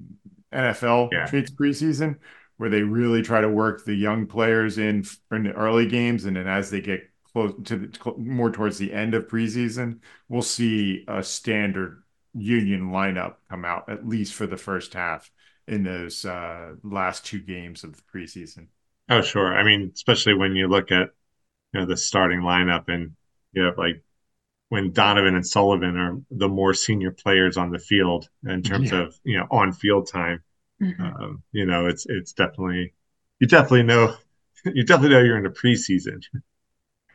NFL 0.53 1.09
Yeah. 1.13 1.25
treats 1.25 1.51
preseason, 1.51 2.19
where 2.59 2.71
they 2.71 2.83
really 2.83 3.23
try 3.23 3.41
to 3.41 3.49
work 3.49 3.85
the 3.85 3.95
young 3.95 4.27
players 4.27 4.79
in 4.79 5.05
in 5.33 5.45
the 5.45 5.53
early 5.53 5.87
games, 5.87 6.25
and 6.27 6.37
then 6.37 6.47
as 6.47 6.71
they 6.71 6.81
get 6.81 7.10
close 7.33 7.55
to 7.65 7.77
the 7.77 8.15
more 8.19 8.51
towards 8.51 8.79
the 8.79 8.93
end 8.93 9.15
of 9.15 9.29
preseason, 9.29 10.01
we'll 10.29 10.43
see 10.43 11.05
a 11.09 11.23
standard 11.23 12.03
Union 12.33 12.91
lineup 12.91 13.37
come 13.49 13.65
out 13.65 13.89
at 13.89 14.07
least 14.07 14.35
for 14.35 14.47
the 14.47 14.57
first 14.57 14.95
half 14.95 15.31
in 15.67 15.83
those 15.83 16.25
uh, 16.25 16.75
last 16.85 17.27
two 17.27 17.41
games 17.41 17.83
of 17.85 17.97
the 17.97 18.03
preseason. 18.03 18.69
Oh, 19.09 19.23
sure. 19.23 19.57
I 19.57 19.65
mean, 19.65 19.91
especially 19.95 20.35
when 20.35 20.55
you 20.55 20.69
look 20.69 20.93
at, 20.93 21.11
you 21.75 21.81
know, 21.81 21.87
the 21.87 21.97
starting 21.97 22.41
lineup 22.41 22.89
and 22.89 23.17
you 23.53 23.63
have 23.65 23.79
like 23.79 24.03
when 24.71 24.93
Donovan 24.93 25.35
and 25.37 25.47
Sullivan 25.47 25.97
are 25.99 26.19
the 26.31 26.49
more 26.49 26.75
senior 26.75 27.13
players 27.13 27.57
on 27.57 27.71
the 27.71 27.79
field 27.81 28.29
in 28.47 28.63
terms 28.63 28.93
Yeah. 28.93 28.93
of, 28.93 29.19
you 29.25 29.39
know, 29.39 29.47
on 29.51 29.73
field 29.73 30.09
time. 30.09 30.43
Mhm. 30.81 31.21
Um, 31.21 31.43
you 31.53 31.67
know, 31.67 31.87
it's 31.87 32.07
it's 32.09 32.33
definitely 32.35 32.95
you 33.41 33.47
definitely 33.49 33.85
know 33.85 34.17
you 34.67 34.85
definitely 34.85 35.17
know 35.17 35.23
you're 35.25 35.39
in 35.39 35.47
a 35.47 35.51
preseason. 35.51 36.23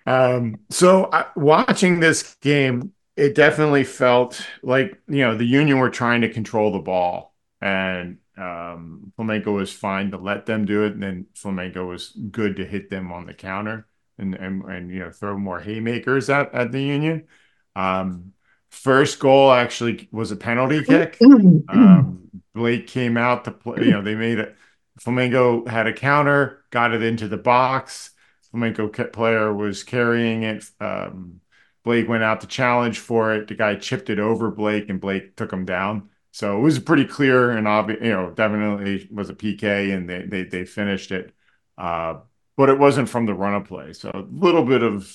Um, 0.05 0.59
so 0.69 1.09
I, 1.11 1.25
watching 1.35 1.99
this 1.99 2.35
game, 2.41 2.93
it 3.15 3.35
definitely 3.35 3.83
felt 3.83 4.45
like 4.61 4.99
you 5.07 5.19
know 5.19 5.35
the 5.35 5.45
Union 5.45 5.79
were 5.79 5.89
trying 5.89 6.21
to 6.21 6.29
control 6.29 6.71
the 6.71 6.79
ball, 6.79 7.33
and 7.61 8.17
um, 8.37 9.13
Flamengo 9.17 9.53
was 9.53 9.71
fine 9.71 10.11
to 10.11 10.17
let 10.17 10.45
them 10.45 10.65
do 10.65 10.83
it, 10.85 10.93
and 10.93 11.03
then 11.03 11.25
Flamengo 11.35 11.87
was 11.87 12.09
good 12.31 12.57
to 12.57 12.65
hit 12.65 12.89
them 12.89 13.11
on 13.11 13.25
the 13.25 13.33
counter 13.33 13.87
and 14.17 14.35
and 14.35 14.63
and 14.65 14.91
you 14.91 14.99
know 14.99 15.11
throw 15.11 15.37
more 15.37 15.59
haymakers 15.59 16.29
at 16.29 16.53
at 16.53 16.71
the 16.71 16.81
Union. 16.81 17.27
Um, 17.75 18.33
first 18.69 19.19
goal 19.19 19.51
actually 19.51 20.07
was 20.11 20.31
a 20.31 20.35
penalty 20.35 20.83
kick. 20.83 21.25
Um, 21.67 22.29
Blake 22.53 22.87
came 22.87 23.17
out 23.17 23.45
to 23.45 23.51
play. 23.51 23.85
You 23.85 23.91
know, 23.91 24.01
they 24.01 24.15
made 24.15 24.39
it. 24.39 24.55
Flamengo 24.99 25.67
had 25.67 25.87
a 25.87 25.93
counter, 25.93 26.63
got 26.69 26.93
it 26.93 27.03
into 27.03 27.27
the 27.27 27.37
box. 27.37 28.11
Flamengo 28.55 29.11
player 29.13 29.53
was 29.53 29.83
carrying 29.83 30.43
it. 30.43 30.65
Um, 30.79 31.41
Blake 31.83 32.07
went 32.09 32.23
out 32.23 32.41
to 32.41 32.47
challenge 32.47 32.99
for 32.99 33.33
it. 33.35 33.47
The 33.47 33.55
guy 33.55 33.75
chipped 33.75 34.09
it 34.09 34.19
over 34.19 34.49
Blake, 34.51 34.89
and 34.89 34.99
Blake 34.99 35.35
took 35.35 35.51
him 35.53 35.65
down. 35.65 36.09
So 36.31 36.57
it 36.57 36.61
was 36.61 36.79
pretty 36.79 37.05
clear 37.05 37.51
and 37.51 37.67
obvious. 37.67 37.99
You 38.03 38.09
know, 38.11 38.31
definitely 38.31 39.07
was 39.11 39.29
a 39.29 39.35
PK, 39.35 39.91
and 39.91 40.09
they 40.09 40.23
they 40.25 40.43
they 40.43 40.65
finished 40.65 41.11
it. 41.11 41.33
Uh, 41.77 42.19
but 42.57 42.69
it 42.69 42.79
wasn't 42.79 43.09
from 43.09 43.25
the 43.25 43.33
run 43.33 43.53
of 43.55 43.65
play. 43.65 43.93
So 43.93 44.09
a 44.13 44.25
little 44.31 44.63
bit 44.65 44.81
of 44.83 45.11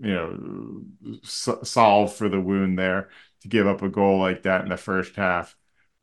you 0.00 0.14
know 0.14 1.18
s- 1.24 1.48
solve 1.64 2.14
for 2.14 2.28
the 2.28 2.40
wound 2.40 2.78
there 2.78 3.08
to 3.42 3.48
give 3.48 3.66
up 3.66 3.82
a 3.82 3.88
goal 3.88 4.18
like 4.18 4.42
that 4.42 4.62
in 4.62 4.68
the 4.68 4.76
first 4.76 5.16
half. 5.16 5.56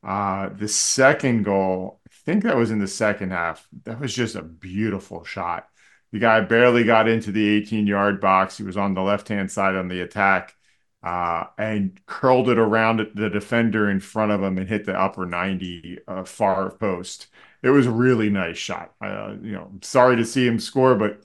Uh, 0.03 0.49
the 0.49 0.67
second 0.67 1.43
goal, 1.43 1.99
I 2.07 2.11
think 2.25 2.43
that 2.43 2.57
was 2.57 2.71
in 2.71 2.79
the 2.79 2.87
second 2.87 3.31
half. 3.31 3.67
That 3.85 3.99
was 3.99 4.13
just 4.13 4.35
a 4.35 4.41
beautiful 4.43 5.23
shot. 5.23 5.67
The 6.15 6.21
guy 6.21 6.39
barely 6.39 6.85
got 6.85 7.09
into 7.09 7.33
the 7.33 7.45
18 7.45 7.87
yard 7.87 8.21
box. 8.21 8.55
He 8.55 8.63
was 8.63 8.77
on 8.77 8.93
the 8.93 9.01
left 9.01 9.27
hand 9.27 9.51
side 9.51 9.75
on 9.75 9.89
the 9.89 9.99
attack 9.99 10.55
uh, 11.03 11.47
and 11.57 11.99
curled 12.05 12.47
it 12.47 12.57
around 12.57 13.05
the 13.15 13.29
defender 13.29 13.89
in 13.89 13.99
front 13.99 14.31
of 14.31 14.41
him 14.41 14.57
and 14.57 14.65
hit 14.65 14.85
the 14.85 14.97
upper 14.97 15.25
90 15.25 15.99
uh, 16.07 16.23
far 16.23 16.71
post. 16.71 17.27
It 17.61 17.71
was 17.71 17.85
a 17.85 17.91
really 17.91 18.29
nice 18.29 18.57
shot. 18.57 18.93
Uh, 19.01 19.35
you 19.41 19.51
know, 19.51 19.69
sorry 19.81 20.15
to 20.15 20.23
see 20.25 20.47
him 20.47 20.57
score, 20.57 20.95
but 20.95 21.21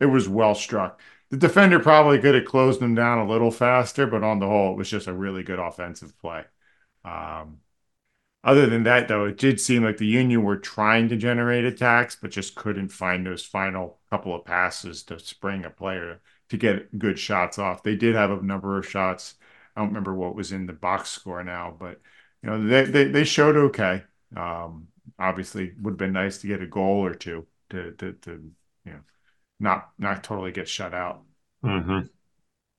it 0.00 0.06
was 0.06 0.28
well 0.28 0.56
struck. 0.56 1.00
The 1.30 1.36
defender 1.36 1.78
probably 1.78 2.18
could 2.18 2.34
have 2.34 2.46
closed 2.46 2.82
him 2.82 2.96
down 2.96 3.18
a 3.18 3.30
little 3.30 3.52
faster, 3.52 4.08
but 4.08 4.24
on 4.24 4.40
the 4.40 4.48
whole, 4.48 4.72
it 4.72 4.76
was 4.76 4.90
just 4.90 5.06
a 5.06 5.14
really 5.14 5.44
good 5.44 5.60
offensive 5.60 6.18
play. 6.18 6.42
Um, 7.04 7.60
other 8.46 8.66
than 8.66 8.84
that, 8.84 9.08
though, 9.08 9.24
it 9.24 9.38
did 9.38 9.60
seem 9.60 9.82
like 9.82 9.96
the 9.96 10.06
Union 10.06 10.44
were 10.44 10.56
trying 10.56 11.08
to 11.08 11.16
generate 11.16 11.64
attacks, 11.64 12.14
but 12.14 12.30
just 12.30 12.54
couldn't 12.54 12.90
find 12.90 13.26
those 13.26 13.44
final 13.44 13.98
couple 14.16 14.34
of 14.34 14.44
passes 14.44 15.02
to 15.04 15.18
spring 15.18 15.64
a 15.64 15.70
player 15.70 16.20
to 16.48 16.56
get 16.56 16.98
good 16.98 17.18
shots 17.18 17.58
off. 17.58 17.82
They 17.82 17.96
did 17.96 18.14
have 18.14 18.30
a 18.30 18.42
number 18.42 18.78
of 18.78 18.88
shots. 18.88 19.34
I 19.76 19.80
don't 19.80 19.88
remember 19.88 20.14
what 20.14 20.34
was 20.34 20.52
in 20.52 20.66
the 20.66 20.72
box 20.72 21.10
score 21.10 21.42
now, 21.44 21.76
but 21.78 22.00
you 22.42 22.50
know 22.50 22.66
they 22.66 22.84
they, 22.84 23.04
they 23.04 23.24
showed 23.24 23.56
okay. 23.56 24.04
Um, 24.36 24.88
obviously, 25.18 25.72
would 25.80 25.92
have 25.92 25.98
been 25.98 26.12
nice 26.12 26.38
to 26.38 26.46
get 26.46 26.62
a 26.62 26.66
goal 26.66 27.04
or 27.04 27.14
two 27.14 27.46
to 27.70 27.92
to 27.92 28.12
to 28.12 28.52
you 28.84 28.92
know 28.92 29.00
not 29.60 29.90
not 29.98 30.24
totally 30.24 30.52
get 30.52 30.68
shut 30.68 30.94
out. 30.94 31.22
hmm 31.62 32.08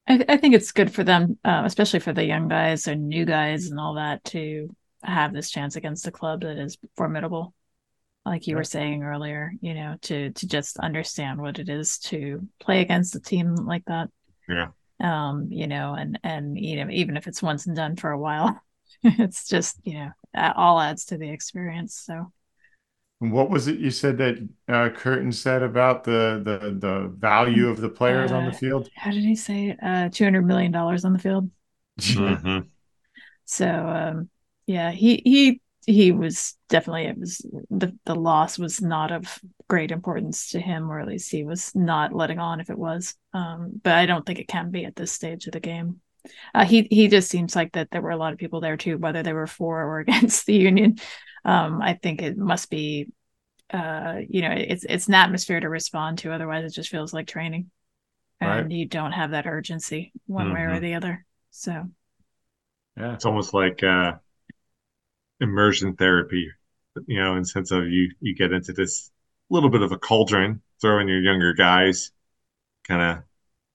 I, 0.07 0.23
I 0.29 0.37
think 0.37 0.55
it's 0.55 0.71
good 0.71 0.93
for 0.93 1.03
them, 1.03 1.37
uh, 1.43 1.63
especially 1.65 1.99
for 1.99 2.13
the 2.13 2.25
young 2.25 2.47
guys 2.47 2.87
and 2.87 3.09
new 3.09 3.25
guys 3.25 3.67
and 3.67 3.79
all 3.79 3.95
that, 3.95 4.23
to 4.25 4.73
have 5.03 5.33
this 5.33 5.51
chance 5.51 5.75
against 5.75 6.07
a 6.07 6.11
club 6.11 6.41
that 6.41 6.57
is 6.57 6.77
formidable. 6.95 7.53
Like 8.27 8.47
you 8.47 8.55
Yeah. 8.55 8.57
were 8.57 8.63
saying 8.65 9.03
earlier, 9.03 9.53
you 9.61 9.73
know, 9.73 9.97
to 10.03 10.31
to 10.31 10.47
just 10.47 10.79
understand 10.79 11.41
what 11.41 11.59
it 11.59 11.69
is 11.69 11.99
to 11.99 12.47
play 12.59 12.81
against 12.81 13.15
a 13.15 13.19
team 13.21 13.55
like 13.55 13.85
that. 13.85 14.09
Yeah. 14.47 14.69
Um, 15.01 15.47
you 15.51 15.67
know, 15.67 15.95
and 15.95 16.19
and 16.23 16.57
you 16.57 16.77
know, 16.83 16.91
even 16.91 17.17
if 17.17 17.27
it's 17.27 17.43
once 17.43 17.67
and 17.67 17.75
done 17.75 17.95
for 17.97 18.11
a 18.11 18.19
while, 18.19 18.61
it's 19.03 19.47
just 19.47 19.77
you 19.85 19.95
know, 19.95 20.11
that 20.33 20.55
all 20.57 20.79
adds 20.81 21.05
to 21.07 21.17
the 21.17 21.29
experience. 21.31 21.95
So 21.95 22.31
What 23.19 23.49
was 23.49 23.67
it 23.67 23.79
you 23.79 23.89
said 23.91 24.17
that 24.19 24.47
uh, 24.67 24.89
Curtin 24.89 25.31
said 25.31 25.63
about 25.63 26.03
the 26.03 26.41
the 26.43 26.71
the 26.79 27.07
value 27.09 27.67
of 27.67 27.81
the 27.81 27.89
players 27.89 28.31
on 28.31 28.45
the 28.45 28.51
Uh, 28.51 28.53
field? 28.53 28.91
how 28.95 29.11
did 29.11 29.23
he 29.23 29.35
say 29.35 29.69
it? 29.69 29.79
Uh, 29.81 30.09
two 30.09 30.23
hundred 30.23 30.45
million 30.45 30.71
dollars 30.71 31.03
on 31.05 31.13
the 31.13 31.19
field. 31.19 31.49
Mhm. 32.13 32.71
So 33.45 33.65
um, 33.67 34.29
yeah, 34.65 34.91
he 34.91 35.21
he 35.23 35.61
he 35.87 36.11
was 36.13 36.55
definitely 36.69 37.05
it 37.05 37.17
was 37.19 37.39
the 37.71 37.97
the 38.05 38.15
loss 38.15 38.59
was 38.59 38.81
not 38.81 39.11
of 39.11 39.39
great 39.69 39.91
importance 39.91 40.51
to 40.51 40.61
him, 40.61 40.91
or 40.91 40.99
at 41.01 41.07
least 41.09 41.31
he 41.31 41.45
was 41.45 41.73
not 41.75 42.13
letting 42.13 42.39
on 42.39 42.61
if 42.61 42.69
it 42.69 42.79
was. 42.79 43.15
Um, 43.33 43.81
but 43.83 43.93
I 43.95 44.05
don't 44.05 44.25
think 44.25 44.39
it 44.39 44.49
can 44.49 44.71
be 44.71 44.85
at 44.85 44.97
this 44.97 45.13
stage 45.13 45.47
of 45.47 45.53
the 45.53 45.61
game. 45.61 46.01
Uh, 46.55 46.65
he 46.65 46.87
he 46.91 47.07
just 47.07 47.29
seems 47.29 47.55
like 47.55 47.73
that 47.73 47.89
there 47.91 48.01
were 48.01 48.11
a 48.11 48.17
lot 48.17 48.33
of 48.33 48.39
people 48.39 48.61
there 48.61 48.77
too, 48.77 48.97
whether 48.97 49.23
they 49.23 49.33
were 49.33 49.47
for 49.47 49.83
or 49.83 49.99
against 50.01 50.45
the 50.45 50.55
union. 50.55 50.97
Um, 51.45 51.81
I 51.81 51.95
think 51.95 52.21
it 52.21 52.37
must 52.37 52.69
be, 52.69 53.07
uh, 53.71 54.17
you 54.29 54.41
know, 54.41 54.51
it's 54.51 54.85
it's 54.85 55.07
an 55.07 55.15
atmosphere 55.15 55.59
to 55.59 55.69
respond 55.69 56.19
to. 56.19 56.33
Otherwise, 56.33 56.65
it 56.65 56.75
just 56.75 56.89
feels 56.89 57.13
like 57.13 57.27
training, 57.27 57.71
Right. 58.41 58.67
and 58.67 58.73
you 58.73 58.85
don't 58.87 59.13
have 59.13 59.31
that 59.31 59.47
urgency 59.47 60.13
one 60.27 60.51
way 60.51 60.61
or 60.61 60.79
Mhm. 60.79 60.81
the 60.81 60.95
other. 60.95 61.25
So 61.51 61.89
Yeah. 62.97 63.13
It's 63.13 63.25
almost 63.25 63.53
like 63.53 63.83
uh, 63.83 64.13
immersion 65.39 65.95
therapy, 65.95 66.49
you 67.07 67.19
know, 67.19 67.33
in 67.35 67.41
the 67.43 67.47
sense 67.47 67.71
of 67.71 67.87
you 67.89 68.11
you 68.19 68.35
get 68.35 68.51
into 68.53 68.73
this 68.73 69.11
little 69.49 69.69
bit 69.69 69.81
of 69.81 69.91
a 69.91 69.97
cauldron, 69.97 70.61
throw 70.81 70.99
in 70.99 71.07
your 71.07 71.21
younger 71.21 71.53
guys, 71.53 72.11
kind 72.87 73.01
of, 73.01 73.23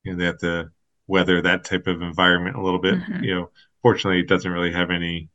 you 0.04 0.12
know, 0.12 0.19
they 0.19 0.26
have 0.26 0.38
to 0.38 0.71
weather 1.07 1.42
that 1.42 1.64
type 1.64 1.87
of 1.87 2.02
environment 2.02 2.57
a 2.57 2.62
little 2.62 2.81
bit. 2.81 2.97
Mhm. 2.97 3.25
You 3.25 3.35
know, 3.37 3.50
fortunately, 3.83 4.21
it 4.21 4.28
doesn't 4.28 4.50
really 4.52 4.73
have 4.73 4.90
any 4.90 5.31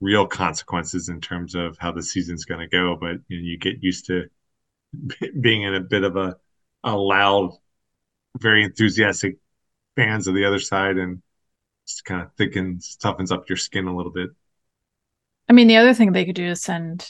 real 0.00 0.26
consequences 0.26 1.08
in 1.08 1.20
terms 1.20 1.54
of 1.54 1.78
how 1.78 1.92
the 1.92 2.02
season's 2.02 2.44
going 2.44 2.60
to 2.60 2.68
go, 2.68 2.96
but 2.96 3.18
you 3.28 3.38
know, 3.38 3.44
you 3.44 3.58
get 3.58 3.82
used 3.82 4.06
to 4.06 4.28
being 5.40 5.62
in 5.62 5.74
a 5.74 5.80
bit 5.80 6.04
of 6.04 6.16
a 6.16 6.36
a 6.84 6.96
loud, 6.96 7.52
very 8.40 8.64
enthusiastic 8.64 9.38
fans 9.96 10.28
of 10.28 10.34
the 10.34 10.44
other 10.46 10.58
side, 10.60 10.98
and 10.98 11.22
just 11.86 12.04
kind 12.04 12.22
of 12.22 12.32
thickens, 12.36 12.98
toughens 13.02 13.32
up 13.32 13.48
your 13.48 13.56
skin 13.56 13.86
a 13.86 13.96
little 13.96 14.12
bit. 14.12 14.30
I 15.48 15.52
mean, 15.52 15.66
the 15.68 15.76
other 15.76 15.94
thing 15.94 16.12
they 16.12 16.24
could 16.24 16.34
do 16.36 16.46
is 16.46 16.62
send 16.62 17.06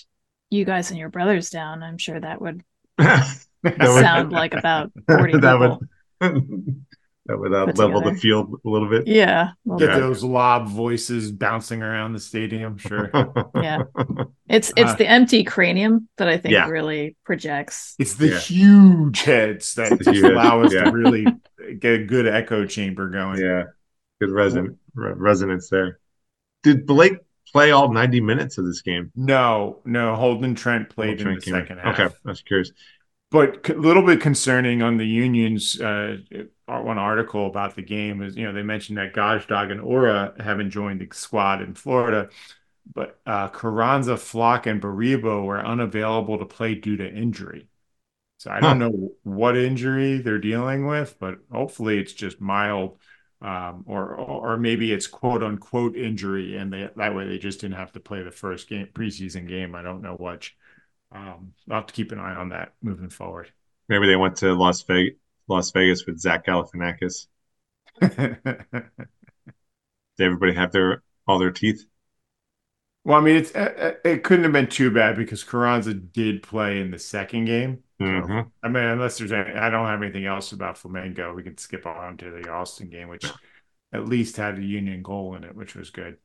you 0.51 0.65
guys 0.65 0.91
and 0.91 0.99
your 0.99 1.09
brothers 1.09 1.51
down. 1.51 1.83
I'm 1.83 1.99
sure 1.99 2.19
that 2.21 2.41
would 2.41 2.63
That 2.99 3.39
would- 3.63 4.01
sound 4.03 4.33
like 4.33 4.55
about 4.55 4.93
40 5.09 5.39
that 5.39 5.53
people. 5.53 5.81
would 6.21 6.85
that 7.27 7.39
would 7.39 7.55
uh, 7.55 7.65
Put 7.67 7.79
level 7.79 8.03
the 8.03 8.15
field 8.15 8.61
a 8.65 8.69
little 8.69 8.89
bit. 8.91 9.07
Yeah. 9.07 9.53
well, 9.65 9.79
Get 9.79 9.89
Yeah. 9.91 9.99
those 10.01 10.23
lob 10.23 10.69
voices 10.69 11.33
bouncing 11.33 11.83
around 11.83 12.13
the 12.13 12.21
stadium. 12.21 12.77
Sure. 12.77 13.11
Yeah. 13.55 13.85
It's 14.49 14.71
it's 14.77 14.93
Uh, 14.93 14.97
the 14.97 15.07
empty 15.09 15.43
cranium 15.45 16.09
that 16.19 16.29
I 16.29 16.37
think 16.37 16.53
Yeah. 16.53 16.69
really 16.69 17.17
projects. 17.25 17.95
It's 17.99 18.15
the 18.17 18.29
Yeah. 18.29 18.39
huge 18.39 19.23
heads 19.23 19.75
that 19.77 19.97
just 19.99 20.11
huge 20.11 20.23
allow 20.25 20.61
us 20.63 20.75
yeah. 20.75 20.85
to 20.85 20.91
really 20.91 21.25
get 21.79 22.01
a 22.01 22.05
good 22.05 22.27
echo 22.27 22.67
chamber 22.67 23.09
going. 23.09 23.41
yeah, 23.41 23.63
good 24.21 24.29
reson 24.31 24.77
re- 24.95 25.15
resonance 25.17 25.71
there. 25.71 25.99
Did 26.63 26.85
Blake 26.87 27.17
play 27.55 27.71
all 27.73 27.93
90 27.93 28.21
minutes 28.21 28.59
of 28.59 28.67
this 28.67 28.83
game? 28.83 29.13
No, 29.17 29.81
no, 29.85 30.15
Holden 30.17 30.55
Trent 30.55 30.89
played 30.91 31.21
in 31.21 31.33
Trent 31.33 31.35
the 31.35 31.41
came 31.41 31.57
in. 31.57 31.69
second 31.69 31.79
half. 31.79 31.85
Okay, 31.85 32.05
I 32.05 32.29
was 32.29 32.43
curious. 32.43 32.71
But 33.31 33.69
a 33.69 33.75
little 33.75 34.05
bit 34.05 34.21
concerning 34.21 34.81
on 34.83 34.97
the 34.97 35.07
Unions. 35.07 35.81
Uh, 35.81 36.19
one 36.67 36.99
article 36.99 37.47
about 37.47 37.75
the 37.75 37.83
game 37.83 38.23
is, 38.23 38.37
you 38.37 38.45
know, 38.45 38.53
they 38.53 38.63
mentioned 38.63 38.99
that 38.99 39.13
Gazdag 39.13 39.71
and 39.73 39.81
Uhre 39.81 40.41
haven't 40.41 40.71
joined 40.71 41.01
the 41.01 41.09
squad 41.13 41.61
in 41.61 41.75
Florida, 41.75 42.29
but 42.95 43.21
uh, 43.27 43.49
Carranza, 43.49 44.17
Flach, 44.17 44.67
and 44.67 44.83
Baribo 44.83 45.45
were 45.45 45.65
unavailable 45.65 46.39
to 46.39 46.47
play 46.47 46.75
due 46.75 46.97
to 46.99 47.09
injury. 47.09 47.69
So 48.39 48.51
I 48.51 48.61
don't 48.61 48.79
Huh. 48.79 48.81
know 48.81 49.13
what 49.25 49.57
injury 49.57 50.19
they're 50.19 50.39
dealing 50.39 50.87
with, 50.87 51.19
but 51.19 51.39
hopefully 51.53 51.99
it's 51.99 52.13
just 52.15 52.41
mild, 52.41 52.99
um, 53.43 53.85
or 53.87 54.15
or 54.15 54.57
maybe 54.57 54.93
it's 54.93 55.07
quote 55.07 55.43
unquote 55.43 55.97
injury, 55.97 56.57
and 56.57 56.73
they 56.73 56.89
that 56.97 57.15
way 57.15 57.27
they 57.27 57.39
just 57.39 57.61
didn't 57.61 57.77
have 57.77 57.93
to 57.93 58.01
play 58.01 58.23
the 58.23 58.31
first 58.31 58.69
game 58.69 58.89
preseason 58.93 59.49
game. 59.49 59.75
I 59.75 59.83
don't 59.83 60.03
know 60.03 60.15
which. 60.15 60.57
Um, 61.13 61.53
I'll 61.71 61.77
have 61.77 61.87
to 61.87 61.95
keep 61.95 62.11
an 62.13 62.19
eye 62.19 62.35
on 62.35 62.49
that 62.51 62.75
moving 62.83 63.11
forward. 63.11 63.51
Maybe 63.89 64.07
they 64.07 64.17
went 64.17 64.37
to 64.37 64.55
Las 64.55 64.83
Vegas, 64.83 65.15
Las 65.47 65.71
Vegas 65.71 66.07
with 66.07 66.19
Zach 66.19 66.47
Galifianakis. 66.47 67.27
Did 68.01 68.27
everybody 70.19 70.55
have 70.55 70.73
their 70.73 71.03
all 71.27 71.39
their 71.39 71.51
teeth? 71.51 71.85
Well, 73.05 73.19
I 73.19 73.23
mean, 73.23 73.37
it's 73.37 73.51
it, 73.51 74.01
it 74.05 74.25
couldn't 74.25 74.45
have 74.45 74.53
been 74.53 74.69
too 74.69 74.91
bad 74.91 75.17
because 75.17 75.45
Carranza 75.45 75.93
did 75.95 76.43
play 76.43 76.81
in 76.81 76.91
the 76.91 76.99
second 76.99 77.45
game. 77.47 77.83
So, 78.01 78.07
Mhm. 78.19 78.53
I 78.63 78.69
mean, 78.69 78.85
unless 78.85 79.19
there's 79.19 79.33
any, 79.33 79.53
I 79.53 79.69
don't 79.71 79.87
have 79.87 80.03
anything 80.03 80.25
else 80.27 80.53
about 80.53 80.77
Flamengo. 80.77 81.35
We 81.35 81.43
can 81.43 81.59
skip 81.59 81.87
on 81.87 82.17
to 82.19 82.31
the 82.31 82.49
Austin 82.51 82.89
game, 82.89 83.09
which 83.09 83.37
at 83.93 84.07
least 84.09 84.37
had 84.37 84.59
a 84.59 84.63
Union 84.65 85.03
goal 85.03 85.37
in 85.37 85.45
it, 85.45 85.55
which 85.57 85.75
was 85.77 85.91
good. 85.91 86.19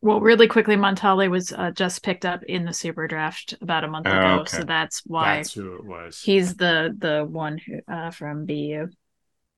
Well, 0.00 0.20
really 0.20 0.46
quickly, 0.46 0.76
Montale 0.76 1.28
was 1.28 1.52
uh, 1.52 1.70
just 1.72 2.02
picked 2.04 2.24
up 2.24 2.42
in 2.44 2.64
the 2.64 2.72
super 2.72 3.08
draft 3.08 3.54
about 3.60 3.84
a 3.84 3.88
month 3.88 4.06
Oh, 4.06 4.10
ago, 4.12 4.44
okay. 4.44 4.46
so 4.46 4.64
that's 4.64 5.02
why 5.06 5.38
That's 5.38 5.52
who 5.52 5.74
it 5.74 5.84
was. 5.84 6.30
he's 6.30 6.56
the 6.56 6.94
the 6.98 7.26
one 7.28 7.58
who 7.58 7.80
uh, 7.92 8.10
from 8.10 8.46
BU 8.46 8.88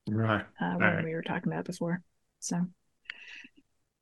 right. 0.08 0.46
uh, 0.60 0.74
when 0.74 1.00
right. 1.00 1.04
we 1.04 1.14
were 1.14 1.22
talking 1.22 1.52
about 1.52 1.64
before. 1.66 2.02
So 2.40 2.66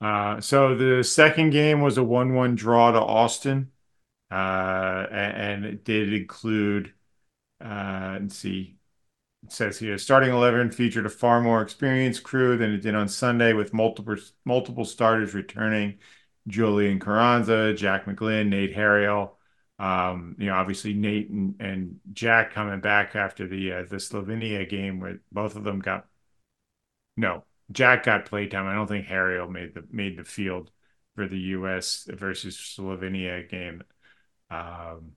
Uh, 0.00 0.40
so 0.40 0.74
the 0.76 1.02
second 1.02 1.50
game 1.50 1.80
was 1.80 1.96
a 1.98 2.04
one-one 2.04 2.54
draw 2.54 2.92
to 2.92 3.00
Austin, 3.00 3.70
uh, 4.32 4.36
a- 5.10 5.14
and 5.14 5.64
it 5.64 5.84
did 5.84 6.12
include. 6.12 6.94
Uh, 7.60 8.18
let's 8.22 8.36
see. 8.36 8.78
It 9.44 9.52
says 9.52 9.78
here, 9.78 9.98
starting 9.98 10.30
11 10.32 10.70
featured 10.72 11.06
a 11.06 11.10
far 11.10 11.40
more 11.40 11.62
experienced 11.62 12.22
crew 12.24 12.56
than 12.58 12.72
it 12.72 12.82
did 12.82 12.94
on 12.94 13.08
Sunday, 13.08 13.52
with 13.52 13.72
multiple 13.74 14.16
multiple 14.44 14.84
starters 14.84 15.34
returning. 15.34 15.98
Julian 16.48 17.00
Carranza, 17.00 17.74
Jack 17.74 18.06
McGlynn, 18.06 18.48
Nate 18.48 18.74
Harriel. 18.74 19.38
Um, 19.78 20.36
you 20.38 20.46
know, 20.46 20.54
obviously 20.54 20.94
Nate 20.94 21.30
and, 21.30 21.56
and 21.60 22.00
Jack 22.12 22.52
coming 22.52 22.80
back 22.80 23.16
after 23.16 23.46
the 23.48 23.72
uh, 23.72 23.82
the 23.84 23.96
Slovenia 23.96 24.68
game, 24.68 25.00
where 25.00 25.20
both 25.32 25.56
of 25.56 25.64
them 25.64 25.80
got 25.80 26.06
no, 27.16 27.44
Jack 27.73 28.04
got 28.04 28.26
playtime. 28.26 28.66
I 28.66 28.75
don't 28.75 28.87
think 28.87 29.06
Harriel 29.06 29.49
made 29.49 29.75
the 29.75 29.85
made 29.90 30.16
the 30.16 30.25
field 30.25 30.70
for 31.14 31.26
the 31.28 31.38
U.S. 31.38 32.06
versus 32.11 32.56
Slovenia 32.56 33.49
game. 33.49 33.82
Um, 34.50 35.12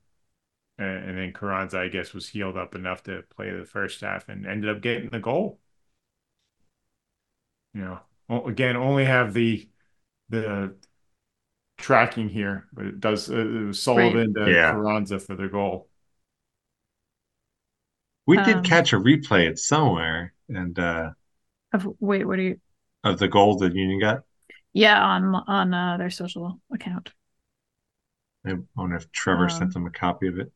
and, 0.77 1.09
and 1.09 1.17
then 1.17 1.33
Carranza, 1.33 1.79
I 1.79 1.89
guess, 1.89 2.13
was 2.13 2.29
healed 2.29 2.57
up 2.57 2.75
enough 2.75 3.03
to 3.03 3.23
play 3.35 3.51
the 3.51 3.65
first 3.65 4.01
half 4.01 4.29
and 4.29 4.47
ended 4.47 4.69
up 4.75 4.81
getting 4.81 5.09
the 5.09 5.19
goal. 5.19 5.59
You 7.73 7.81
know, 8.29 8.45
again, 8.45 8.75
only 8.75 9.05
have 9.05 9.33
the 9.33 9.69
the 10.29 10.75
tracking 11.77 12.29
here, 12.29 12.67
but 12.73 12.85
it 12.85 12.99
does. 12.99 13.29
Uh, 13.29 13.35
it 13.37 13.67
was 13.67 13.81
Sullivan 13.81 14.33
to 14.35 14.55
Yeah. 14.55 14.63
Carranza 14.63 15.19
for 15.19 15.35
the 15.35 15.47
goal. 15.47 15.89
We 18.25 18.37
did 18.37 18.63
Um, 18.63 18.63
catch 18.63 18.93
a 18.93 18.97
replay 18.97 19.49
it 19.49 19.59
somewhere, 19.59 20.33
and 20.47 20.77
uh, 20.79 21.11
of, 21.73 21.87
wait, 21.99 22.25
what 22.25 22.37
do 22.37 22.43
you? 22.43 22.59
of 23.03 23.19
the 23.19 23.27
goal 23.27 23.57
that 23.57 23.75
Union 23.75 23.99
got. 23.99 24.23
Yeah, 24.73 25.01
on 25.03 25.35
on 25.35 25.73
uh, 25.73 25.97
their 25.97 26.09
social 26.09 26.59
account. 26.73 27.11
I 28.45 28.55
wonder 28.75 28.97
if 28.97 29.09
Trevor 29.13 29.47
Um, 29.47 29.47
sent 29.47 29.73
them 29.73 29.85
a 29.85 29.91
copy 29.91 30.27
of 30.27 30.37
it. 30.39 30.51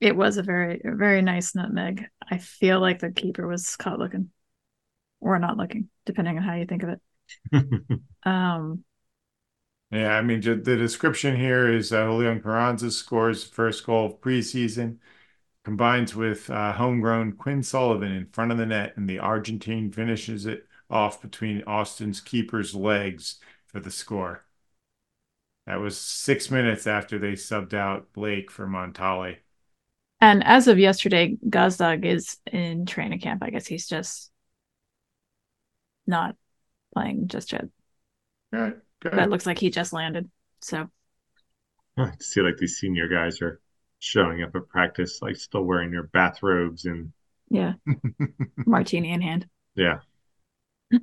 It 0.00 0.16
was 0.16 0.36
a 0.36 0.42
very 0.42 0.80
a 0.84 0.94
very 0.94 1.22
nice 1.22 1.54
nutmeg. 1.54 2.06
I 2.30 2.38
feel 2.38 2.80
like 2.80 3.00
the 3.00 3.10
keeper 3.12 3.46
was 3.46 3.76
caught 3.76 3.98
looking, 3.98 4.30
or 5.20 5.38
not 5.38 5.56
looking, 5.58 5.90
depending 6.06 6.38
on 6.38 6.44
how 6.44 6.54
you 6.56 6.66
think 6.66 6.82
of 6.84 6.90
it. 6.90 7.00
Um, 8.24 8.84
Yeah, 9.90 10.16
I 10.18 10.22
mean, 10.22 10.40
the 10.42 10.54
description 10.76 11.36
here 11.36 11.72
is 11.72 11.92
uh, 11.92 12.04
Julian 12.04 12.42
Carranza 12.42 12.90
scores 12.90 13.44
first 13.44 13.86
goal 13.86 14.06
of 14.06 14.20
preseason, 14.20 14.98
combines 15.68 16.16
with 16.16 16.48
uh, 16.48 16.72
homegrown 16.72 17.30
Quinn 17.32 17.62
Sullivan 17.62 18.10
in 18.10 18.24
front 18.32 18.50
of 18.50 18.56
the 18.56 18.64
net, 18.64 18.94
and 18.96 19.06
the 19.06 19.18
Argentine 19.18 19.92
finishes 19.92 20.46
it 20.46 20.66
off 20.88 21.20
between 21.20 21.62
Austin's 21.64 22.22
keeper's 22.22 22.74
legs 22.74 23.38
for 23.66 23.78
the 23.78 23.90
score. 23.90 24.44
That 25.66 25.78
was 25.78 25.98
six 25.98 26.50
minutes 26.50 26.86
after 26.86 27.18
they 27.18 27.32
subbed 27.32 27.74
out 27.74 28.14
Blake 28.14 28.50
for 28.50 28.66
Montale. 28.66 29.36
and 30.22 30.42
as 30.42 30.68
of 30.68 30.78
yesterday, 30.78 31.36
Gazdag 31.46 32.06
is 32.06 32.38
in 32.50 32.86
training 32.86 33.20
camp. 33.20 33.42
I 33.42 33.50
guess 33.50 33.66
he's 33.66 33.86
just 33.86 34.32
not 36.06 36.34
playing 36.94 37.28
just 37.28 37.52
yet. 37.52 37.66
Good, 38.50 38.80
good. 39.00 39.10
But 39.12 39.24
it 39.24 39.28
looks 39.28 39.44
like 39.44 39.58
he 39.58 39.68
just 39.68 39.92
landed. 39.92 40.30
So 40.62 40.88
I 41.98 42.12
see 42.20 42.40
like 42.40 42.56
these 42.56 42.78
senior 42.78 43.06
guys 43.06 43.42
are 43.42 43.60
showing 43.98 44.42
up 44.42 44.54
at 44.56 44.68
practice, 44.68 45.20
like 45.22 45.36
still 45.36 45.64
wearing 45.64 45.92
your 45.92 46.04
bathrobes 46.04 46.84
and 46.84 47.12
yeah, 47.50 47.74
martini 48.66 49.10
in 49.12 49.20
hand. 49.20 49.46
yeah. 49.74 50.00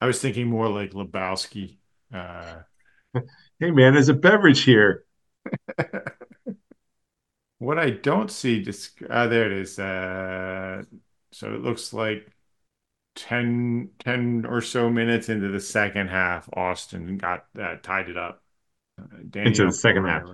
I 0.00 0.06
was 0.06 0.20
thinking 0.20 0.48
more 0.48 0.68
like 0.68 0.92
Lebowski. 0.92 1.78
Uh, 2.12 2.62
Hey 3.60 3.70
man, 3.70 3.92
there's 3.94 4.08
a 4.08 4.14
beverage 4.14 4.62
here. 4.64 5.04
What 7.58 7.78
I 7.78 7.90
don't 7.90 8.30
see, 8.30 8.62
just 8.62 9.00
uh, 9.08 9.28
there 9.28 9.46
it 9.46 9.52
is. 9.52 9.78
Uh, 9.78 10.82
so 11.30 11.54
it 11.54 11.60
looks 11.60 11.92
like 11.92 12.28
10, 13.16 13.90
10 14.00 14.46
or 14.46 14.60
so 14.60 14.90
minutes 14.90 15.28
into 15.28 15.48
the 15.48 15.60
second 15.60 16.08
half, 16.08 16.48
Austin 16.54 17.18
got 17.18 17.46
uh, 17.60 17.76
tied 17.82 18.08
it 18.08 18.16
up. 18.16 18.42
Uh, 19.00 19.18
Into 19.34 19.66
the 19.66 19.72
second 19.72 20.06
half. 20.06 20.24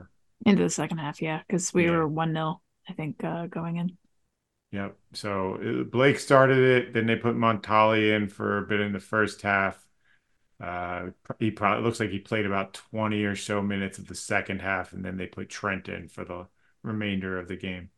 Pereira. 0.48 0.60
Into 0.60 0.64
the 0.64 0.70
second 0.70 0.98
half, 0.98 1.22
yeah, 1.22 1.42
because 1.46 1.72
we 1.74 1.84
Yeah. 1.84 1.90
were 1.90 2.06
one 2.08 2.32
0 2.32 2.62
I 2.88 2.92
think, 2.94 3.22
uh, 3.24 3.46
going 3.46 3.76
in. 3.76 3.98
Yep. 4.72 4.96
So 5.14 5.54
uh, 5.54 5.84
Blake 5.84 6.18
started 6.18 6.58
it. 6.58 6.92
Then 6.92 7.06
they 7.06 7.16
put 7.16 7.36
Montali 7.36 8.14
in 8.14 8.28
for 8.28 8.58
a 8.58 8.62
bit 8.66 8.80
in 8.80 8.92
the 8.92 9.00
first 9.00 9.42
half. 9.42 9.86
Uh, 10.60 11.10
he 11.40 11.50
probably 11.50 11.84
looks 11.84 12.00
like 12.00 12.10
he 12.10 12.20
played 12.20 12.46
about 12.46 12.74
20 12.74 13.24
or 13.24 13.36
so 13.36 13.62
minutes 13.62 13.98
of 13.98 14.08
the 14.08 14.14
second 14.14 14.60
half, 14.62 14.92
and 14.92 15.04
then 15.04 15.16
they 15.18 15.26
put 15.26 15.48
Trent 15.50 15.88
in 15.88 16.08
for 16.08 16.24
the 16.24 16.48
remainder 16.82 17.38
of 17.38 17.48
the 17.48 17.56
game. 17.56 17.90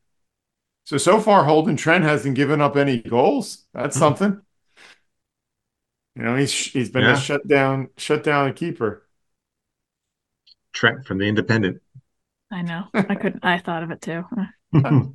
So 0.85 0.99
so 0.99 1.21
far, 1.21 1.45
Holden 1.45 1.76
Trent 1.76 2.04
hasn't 2.04 2.37
given 2.37 2.61
up 2.61 2.76
any 2.76 3.00
goals. 3.02 3.66
That's 3.75 3.97
Mhm. 3.97 3.99
something. 3.99 4.42
You 6.14 6.23
know, 6.23 6.37
he's 6.37 6.52
he's 6.52 6.90
been 6.90 7.04
Yeah. 7.04 7.12
a 7.12 7.16
shut 7.16 7.47
down 7.49 7.88
shut 7.97 8.23
down 8.25 8.52
keeper. 8.54 9.07
Trent 10.73 11.07
from 11.07 11.19
the 11.19 11.26
Independent. 11.28 11.80
I 12.50 12.62
know. 12.62 12.85
I 12.95 13.14
couldn't. 13.14 13.45
I 13.45 13.59
thought 13.59 13.83
of 13.83 13.90
it 13.90 14.00
too. 14.02 14.25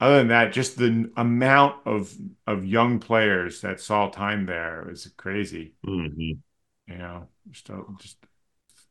Other 0.00 0.18
than 0.18 0.28
that, 0.28 0.52
just 0.52 0.76
the 0.76 1.10
amount 1.16 1.86
of 1.86 2.12
of 2.46 2.64
young 2.64 2.98
players 2.98 3.60
that 3.62 3.80
saw 3.80 4.08
time 4.10 4.46
there 4.46 4.84
was 4.88 5.10
crazy. 5.16 5.74
Mhm. 5.86 6.38
You 6.86 6.98
know, 6.98 7.28
just 7.50 7.70
uh, 7.70 7.82
just 8.00 8.18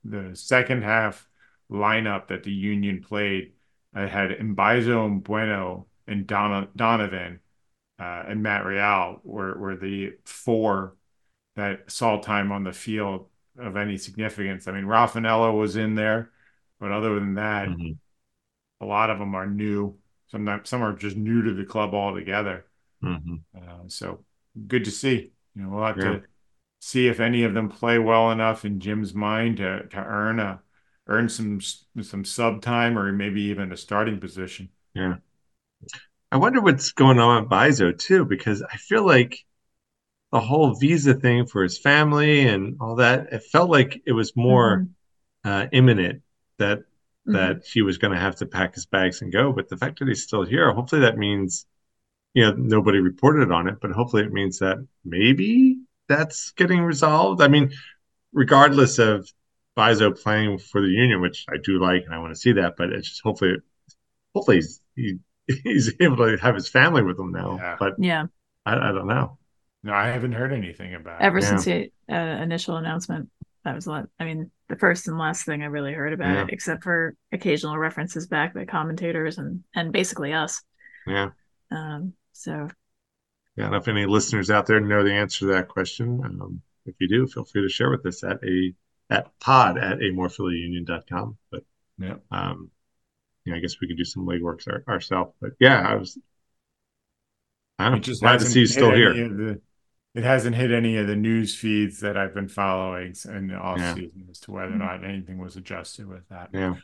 the 0.04 0.32
second 0.36 0.84
half 0.84 1.28
lineup 1.70 2.28
that 2.28 2.44
the 2.44 2.52
Union 2.52 3.02
played. 3.02 3.54
I 3.94 4.08
had 4.08 4.32
Mbaizo 4.32 5.06
and 5.06 5.24
Bueno 5.24 5.88
and 6.08 6.26
Donna, 6.26 6.68
Donovan 6.76 7.40
uh, 8.00 8.24
and 8.28 8.42
Matt 8.42 8.66
Real 8.66 9.20
were 9.24 9.58
were 9.58 9.76
the 9.76 10.14
four 10.26 10.96
that 11.56 11.92
saw 11.92 12.20
time 12.20 12.52
on 12.52 12.64
the 12.64 12.74
field 12.74 13.28
of 13.58 13.78
any 13.78 13.98
significance. 13.98 14.68
I 14.68 14.72
mean, 14.72 14.86
Rafanello 14.86 15.58
was 15.58 15.76
in 15.76 15.96
there, 15.96 16.32
but 16.80 16.92
other 16.92 17.16
than 17.16 17.36
that, 17.36 17.70
Mhm. 17.70 17.98
a 18.82 18.86
lot 18.86 19.10
of 19.10 19.20
them 19.20 19.36
are 19.36 19.48
new. 19.48 19.98
Some 20.28 20.62
some 20.64 20.82
are 20.82 20.94
just 20.94 21.16
new 21.16 21.44
to 21.44 21.54
the 21.54 21.66
club 21.66 21.94
altogether. 21.94 22.66
Mhm. 23.04 23.44
Uh, 23.56 23.88
so 23.88 24.26
good 24.68 24.86
to 24.86 24.92
see. 24.92 25.32
You 25.56 25.64
know, 25.64 25.70
we'll 25.70 25.86
have 25.86 25.98
Yeah. 25.98 26.04
to 26.04 26.24
see 26.80 27.08
if 27.08 27.20
any 27.20 27.44
of 27.44 27.54
them 27.54 27.70
play 27.70 28.00
well 28.00 28.32
enough 28.32 28.66
in 28.66 28.80
Jim's 28.80 29.14
mind 29.14 29.58
to 29.58 29.88
to 29.88 29.98
earn 29.98 30.40
a 30.40 30.62
earn 31.08 31.30
some 31.30 31.60
some 31.62 32.26
sub 32.26 32.62
time 32.62 32.98
or 32.98 33.12
maybe 33.12 33.42
even 33.44 33.72
a 33.72 33.78
starting 33.78 34.20
position. 34.20 34.70
Yeah. 34.94 35.18
I 36.32 36.38
wonder 36.38 36.62
what's 36.62 36.92
going 36.92 37.20
on 37.20 37.44
with 37.44 37.52
Bizo 37.52 37.96
too, 37.98 38.26
because 38.26 38.64
I 38.64 38.78
feel 38.78 39.06
like 39.06 39.46
the 40.34 40.40
whole 40.42 40.74
visa 40.76 41.14
thing 41.14 41.46
for 41.46 41.64
his 41.64 41.78
family 41.78 42.48
and 42.48 42.78
all 42.82 42.96
that, 42.98 43.32
it 43.32 43.44
felt 43.44 43.70
like 43.70 44.02
it 44.06 44.14
was 44.14 44.36
more 44.36 44.80
Mhm. 44.80 44.90
uh, 45.46 45.68
imminent 45.72 46.24
that 46.58 46.80
Mhm. 47.28 47.34
that 47.34 47.66
he 47.66 47.82
was 47.84 47.98
going 48.00 48.14
to 48.14 48.20
have 48.20 48.36
to 48.38 48.46
pack 48.48 48.74
his 48.76 48.86
bags 48.88 49.22
and 49.22 49.32
go. 49.32 49.54
But 49.54 49.70
the 49.70 49.78
fact 49.78 50.00
that 50.00 50.08
he's 50.08 50.24
still 50.24 50.44
here, 50.44 50.72
hopefully 50.74 51.02
that 51.02 51.18
means, 51.18 51.66
you 52.34 52.44
know, 52.44 52.54
nobody 52.54 53.00
reported 53.00 53.52
on 53.52 53.68
it, 53.68 53.78
but 53.82 53.92
hopefully 53.92 54.24
it 54.24 54.34
means 54.34 54.60
that 54.60 54.78
maybe 55.06 55.78
that's 56.10 56.52
getting 56.54 56.82
resolved. 56.82 57.42
I 57.42 57.48
mean, 57.48 57.72
regardless 58.34 59.00
of 59.00 59.30
Bizo 59.78 60.12
playing 60.20 60.58
for 60.60 60.82
the 60.82 60.90
Union, 60.90 61.22
which 61.22 61.46
I 61.50 61.58
do 61.64 61.80
like 61.80 62.06
and 62.06 62.14
I 62.16 62.20
want 62.20 62.34
to 62.34 62.40
see 62.40 62.54
that, 62.54 62.76
but 62.78 62.92
it's 62.92 63.10
just 63.10 63.22
hopefully, 63.24 63.58
hopefully 64.34 64.58
he's, 64.58 64.82
he, 64.96 65.20
he's 65.64 65.94
able 66.00 66.18
to 66.18 66.38
have 66.38 66.56
his 66.56 66.70
family 66.70 67.04
with 67.04 67.20
him 67.20 67.32
now. 67.32 67.58
Yeah. 67.62 67.76
But 67.80 67.94
Yeah. 68.00 68.26
I, 68.66 68.90
I 68.90 68.92
don't 68.92 69.08
know. 69.08 69.38
No, 69.84 69.94
I 69.94 70.08
haven't 70.08 70.32
heard 70.32 70.54
anything 70.54 70.96
about 70.96 71.22
it. 71.22 71.26
Ever 71.26 71.40
Yeah. 71.40 71.46
since 71.58 71.66
the 71.66 71.92
uh, 72.10 72.16
initial 72.42 72.78
announcement, 72.78 73.30
that 73.66 73.76
was 73.76 73.86
a 73.86 73.90
lot. 73.92 74.10
I 74.20 74.26
mean, 74.26 74.50
the 74.70 74.78
first 74.78 75.08
and 75.08 75.18
last 75.18 75.46
thing 75.46 75.62
I 75.62 75.66
really 75.66 75.94
heard 75.94 76.14
about 76.14 76.34
Yeah. 76.34 76.44
it, 76.44 76.50
except 76.52 76.84
for 76.84 77.16
occasional 77.32 77.78
references 77.78 78.28
back 78.28 78.54
by 78.54 78.66
commentators 78.66 79.38
and 79.38 79.64
and 79.76 79.92
basically 79.92 80.34
us. 80.34 80.62
Yeah. 81.06 81.32
Um. 81.72 82.14
So 82.32 82.70
Yeah, 83.56 83.68
and 83.68 83.76
if 83.76 83.88
any 83.88 84.06
listeners 84.06 84.50
out 84.50 84.66
there 84.66 84.80
know 84.80 85.04
the 85.04 85.14
answer 85.14 85.40
to 85.40 85.46
that 85.54 85.68
question, 85.68 86.22
um, 86.26 86.62
if 86.86 86.96
you 87.00 87.08
do, 87.08 87.28
feel 87.28 87.46
free 87.46 87.62
to 87.62 87.70
share 87.70 87.90
with 87.92 88.06
us 88.06 88.24
at 88.24 88.44
a 88.44 88.74
at 89.10 89.38
pod 89.40 89.78
at 89.78 90.00
amorephillyunion.com. 90.00 91.38
But 91.52 91.64
Yeah. 92.00 92.16
um, 92.32 92.72
yeah, 93.46 93.56
I 93.56 93.60
guess 93.60 93.80
we 93.82 93.88
could 93.88 93.98
do 93.98 94.06
some 94.06 94.26
legwork 94.26 94.66
our, 94.68 94.84
ourselves. 94.92 95.34
But 95.42 95.52
yeah, 95.60 95.82
I 95.88 95.96
was 95.96 96.18
I'm 97.80 98.02
just 98.02 98.22
glad 98.22 98.40
to 98.40 98.46
see 98.46 98.62
you 98.62 98.66
hit 98.66 98.72
still 98.74 98.94
here. 98.96 99.14
the- 99.14 99.62
it 100.16 100.24
hasn't 100.24 100.56
hit 100.56 100.72
any 100.72 100.98
of 100.98 101.08
the 101.08 101.16
news 101.16 101.56
feeds 101.56 102.00
that 102.02 102.18
I've 102.18 102.34
been 102.34 102.48
following 102.48 103.16
in 103.26 103.48
the 103.48 103.56
off 103.56 103.80
Yeah. 103.80 103.96
season 103.96 104.28
as 104.30 104.40
to 104.42 104.52
whether 104.52 104.74
or 104.74 104.78
not 104.78 105.04
anything 105.04 105.38
was 105.40 105.56
adjusted 105.56 106.08
with 106.08 106.28
that. 106.30 106.50
Yeah. 106.54 106.76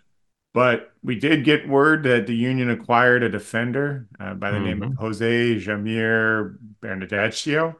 But 0.54 0.92
we 1.04 1.20
did 1.20 1.44
get 1.44 1.70
word 1.70 2.04
that 2.04 2.26
the 2.26 2.36
Union 2.36 2.72
acquired 2.72 3.22
a 3.22 3.30
defender 3.30 4.08
uh, 4.20 4.34
by 4.34 4.50
the 4.52 4.60
name 4.60 4.82
of 4.82 4.90
Mm-hmm. 4.92 5.02
Jose 5.02 5.56
Jamir 5.58 6.58
Bernadaccio. 6.82 7.76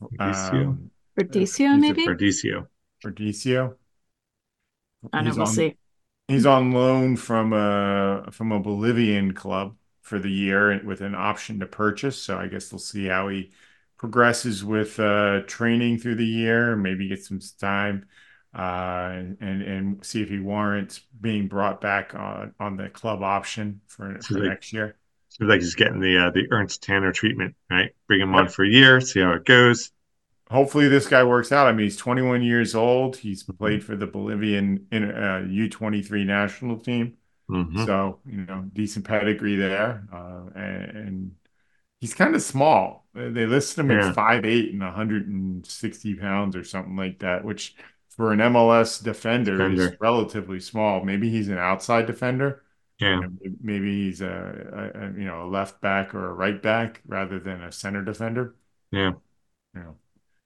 Berdecio? 0.00 0.52
Um, 0.54 0.90
Berdecio, 1.18 1.42
he's 1.42 1.60
a 1.60 1.76
maybe. 1.76 2.06
Berdecio. 2.06 2.66
Berdecio. 3.04 3.74
I 5.12 5.20
know. 5.22 5.28
He's 5.28 5.36
We'll 5.36 5.46
on- 5.46 5.52
see. 5.52 5.76
He's 6.28 6.46
on 6.46 6.72
loan 6.72 7.16
from 7.16 7.52
a 7.52 8.28
from 8.30 8.52
a 8.52 8.60
Bolivian 8.60 9.34
club 9.34 9.76
for 10.00 10.18
the 10.18 10.30
year 10.30 10.80
with 10.84 11.02
an 11.02 11.14
option 11.14 11.60
to 11.60 11.66
purchase. 11.66 12.16
So 12.22 12.38
I 12.38 12.46
guess 12.46 12.72
we'll 12.72 12.78
see 12.78 13.06
how 13.06 13.28
he 13.28 13.50
progresses 14.02 14.64
with 14.64 15.00
uh, 15.00 15.40
training 15.46 15.98
through 15.98 16.16
the 16.16 16.26
year. 16.26 16.76
Maybe 16.76 17.08
get 17.08 17.24
some 17.24 17.40
time 17.60 18.06
uh, 18.54 19.12
and 19.40 19.62
and 19.62 20.04
see 20.04 20.22
if 20.22 20.28
he 20.28 20.40
warrants 20.40 21.00
being 21.20 21.48
brought 21.48 21.80
back 21.80 22.14
on 22.14 22.54
on 22.60 22.76
the 22.76 22.90
club 22.90 23.22
option 23.22 23.80
for, 23.86 24.20
for 24.28 24.34
they- 24.34 24.48
next 24.48 24.72
year. 24.74 24.96
Seems 25.28 25.48
like 25.48 25.60
he's 25.60 25.74
getting 25.76 26.00
the 26.00 26.18
uh, 26.26 26.30
the 26.30 26.46
Ernst 26.50 26.82
Tanner 26.82 27.12
treatment, 27.12 27.54
right? 27.70 27.92
Bring 28.06 28.20
him 28.20 28.34
on 28.34 28.48
for 28.48 28.64
a 28.66 28.68
year, 28.68 29.00
see 29.00 29.20
how 29.20 29.32
it 29.32 29.46
goes. 29.46 29.90
Hopefully 30.50 30.88
this 30.88 31.08
guy 31.08 31.24
works 31.24 31.50
out. 31.52 31.66
I 31.66 31.72
mean, 31.72 31.84
he's 31.84 31.96
21 31.96 32.42
years 32.42 32.74
old. 32.74 33.16
He's 33.16 33.44
Mm-hmm. 33.44 33.56
played 33.56 33.82
for 33.84 33.96
the 33.96 34.06
Bolivian 34.06 34.86
in, 34.92 35.10
uh, 35.10 35.46
U23 35.48 36.24
national 36.24 36.78
team. 36.80 37.16
Mhm. 37.50 37.86
So, 37.86 38.20
you 38.26 38.44
know, 38.44 38.68
decent 38.72 39.06
pedigree 39.06 39.56
there. 39.56 40.06
Uh, 40.12 40.50
and, 40.54 40.96
and 40.96 41.36
he's 42.02 42.14
kind 42.14 42.36
of 42.36 42.42
small. 42.42 43.08
They 43.14 43.46
listed 43.46 43.80
him 43.80 43.90
Yeah. 43.90 44.08
at 44.08 44.14
5'8 44.14 44.72
and 44.74 44.82
160 44.82 46.16
pounds 46.16 46.56
or 46.56 46.64
something 46.64 46.96
like 46.96 47.20
that, 47.20 47.44
which 47.46 47.76
for 48.10 48.32
an 48.34 48.40
MLS 48.42 48.98
defender, 49.00 49.70
is 49.70 49.90
relatively 50.00 50.60
small. 50.60 51.04
Maybe 51.04 51.30
he's 51.30 51.48
an 51.48 51.58
outside 51.58 52.06
defender. 52.06 52.64
Yeah. 53.00 53.20
Maybe 53.62 54.06
he's 54.06 54.20
a, 54.22 54.90
a, 54.94 55.18
you 55.18 55.24
know 55.26 55.44
a 55.44 55.48
left 55.48 55.80
back 55.80 56.14
or 56.14 56.30
a 56.30 56.34
right 56.34 56.60
back 56.62 57.02
rather 57.06 57.40
than 57.40 57.62
a 57.62 57.72
center 57.72 58.04
defender. 58.04 58.56
Yeah. 58.92 59.12
You 59.74 59.80
know, 59.80 59.96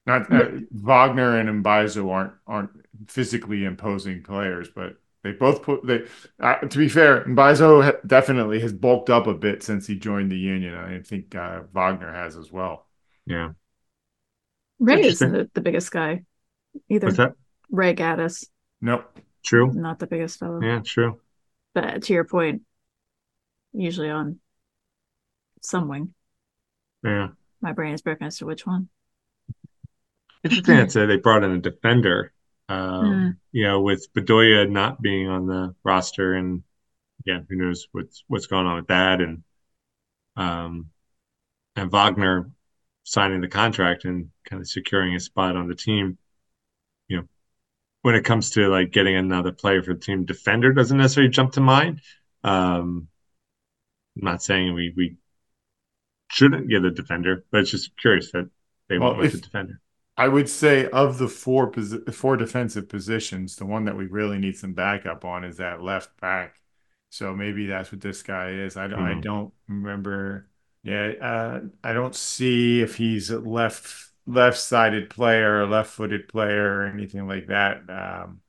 not 0.07 0.33
uh, 0.33 0.51
Wagner 0.73 1.39
and 1.39 1.65
Mbaizo 1.65 2.11
aren't 2.11 2.35
aren't 2.47 2.71
physically 3.11 3.65
imposing 3.65 4.23
players, 4.23 4.69
but 4.71 4.99
they 5.27 5.33
both 5.33 5.63
put 5.63 5.85
they. 5.85 6.03
Uh, 6.39 6.55
to 6.61 6.79
be 6.79 6.89
fair, 6.89 7.25
Mbaizo 7.25 7.85
ha- 7.85 7.99
definitely 8.07 8.61
has 8.61 8.73
bulked 8.73 9.11
up 9.11 9.27
a 9.27 9.35
bit 9.35 9.63
since 9.63 9.87
he 9.87 9.97
joined 9.97 10.31
the 10.31 10.37
union. 10.39 10.75
I 10.75 11.01
think 11.01 11.35
uh, 11.35 11.63
Wagner 11.73 12.13
has 12.13 12.37
as 12.37 12.53
well. 12.53 12.87
Yeah. 13.27 13.51
Ray 14.79 15.01
is 15.01 15.21
interesting. 15.21 15.33
the, 15.33 15.51
the 15.55 15.61
biggest 15.61 15.91
guy. 15.91 16.23
Either 16.89 17.09
What's 17.09 17.17
that? 17.17 17.33
Ray 17.71 17.95
Gaddis, 17.95 18.47
Nope. 18.81 19.19
True. 19.45 19.73
not 19.73 19.99
the 19.99 20.07
biggest 20.07 20.39
fellow. 20.39 20.61
Yeah, 20.63 20.81
true. 20.85 21.21
But 21.75 22.05
to 22.05 22.13
your 22.13 22.25
point, 22.25 22.63
usually 23.73 24.11
on 24.11 24.39
some 25.63 25.89
wing. 25.89 26.15
Yeah. 27.03 27.29
My 27.61 27.73
brain 27.73 27.95
is 27.95 28.03
broken 28.03 28.27
as 28.27 28.39
to 28.39 28.47
which 28.47 28.67
one. 28.67 28.89
Interesting 30.45 30.77
that 30.77 30.97
uh, 30.97 31.07
they 31.07 31.17
brought 31.17 31.43
in 31.43 31.51
a 31.53 31.59
defender. 31.59 32.33
Um, 32.69 33.05
Hmm. 33.07 33.31
You 33.53 33.65
know, 33.65 33.81
with 33.81 34.13
Bedoya 34.13 34.69
not 34.69 35.01
being 35.01 35.29
on 35.29 35.47
the 35.47 35.75
roster, 35.85 36.35
and 36.35 36.63
again, 37.21 37.47
who 37.49 37.57
knows 37.57 37.89
what's 37.93 38.25
what's 38.27 38.47
going 38.47 38.67
on 38.67 38.77
with 38.77 38.89
that, 38.89 39.21
and 39.21 39.43
um, 40.37 40.91
and 41.77 41.91
Wagner 41.91 42.51
signing 43.05 43.41
the 43.41 43.49
contract 43.49 44.05
and 44.05 44.31
kind 44.49 44.61
of 44.61 44.69
securing 44.69 45.15
a 45.15 45.21
spot 45.21 45.57
on 45.57 45.69
the 45.69 45.75
team. 45.75 46.19
You 47.09 47.19
know, 47.19 47.29
when 48.03 48.15
it 48.17 48.25
comes 48.25 48.51
to 48.51 48.69
like 48.69 48.91
getting 48.91 49.17
another 49.17 49.53
player 49.53 49.83
for 49.83 49.95
the 49.95 50.01
team, 50.01 50.25
defender 50.25 50.73
doesn't 50.73 50.99
necessarily 50.99 51.31
jump 51.31 51.53
to 51.53 51.61
mind. 51.61 52.01
Um, 52.45 53.09
I'm 54.17 54.25
not 54.25 54.43
saying 54.43 54.75
we 54.75 54.93
we 54.97 55.17
shouldn't 56.31 56.69
get 56.69 56.85
a 56.85 56.91
defender, 56.91 57.45
but 57.51 57.61
it's 57.61 57.71
just 57.71 57.97
curious 57.97 58.33
that 58.33 58.51
they 58.89 58.99
Well, 58.99 59.11
went 59.11 59.19
with 59.21 59.27
if- 59.27 59.41
the 59.41 59.47
defender. 59.47 59.81
I 60.17 60.29
would 60.29 60.49
say 60.49 60.89
of 60.91 61.19
the 61.19 61.29
four 61.29 61.71
posi 61.71 62.13
four 62.15 62.37
defensive 62.37 62.89
positions, 62.89 63.57
the 63.57 63.67
one 63.67 63.85
that 63.85 63.97
we 63.97 64.07
really 64.07 64.39
need 64.39 64.57
some 64.57 64.73
backup 64.75 65.25
on 65.25 65.45
is 65.45 65.59
that 65.59 65.83
left 65.83 66.19
back. 66.21 66.61
So 67.11 67.35
maybe 67.35 67.67
that's 67.67 67.93
what 67.93 68.01
this 68.01 68.23
guy 68.23 68.51
is. 68.51 68.77
I 68.77 68.89
don't, 68.89 69.01
I 69.01 69.15
Mhm. 69.15 69.15
don't 69.15 69.53
remember. 69.69 70.49
Yeah, 70.83 71.13
uh, 71.21 71.61
I 71.85 71.93
don't 71.93 72.15
see 72.15 72.81
if 72.83 72.97
he's 72.97 73.31
a 73.31 73.39
left 73.41 74.05
left-sided 74.29 75.09
player 75.11 75.63
or 75.63 75.67
left-footed 75.67 76.29
player 76.29 76.81
or 76.81 76.87
anything 76.87 77.29
like 77.29 77.47
that. 77.49 77.89
Um, 77.89 78.41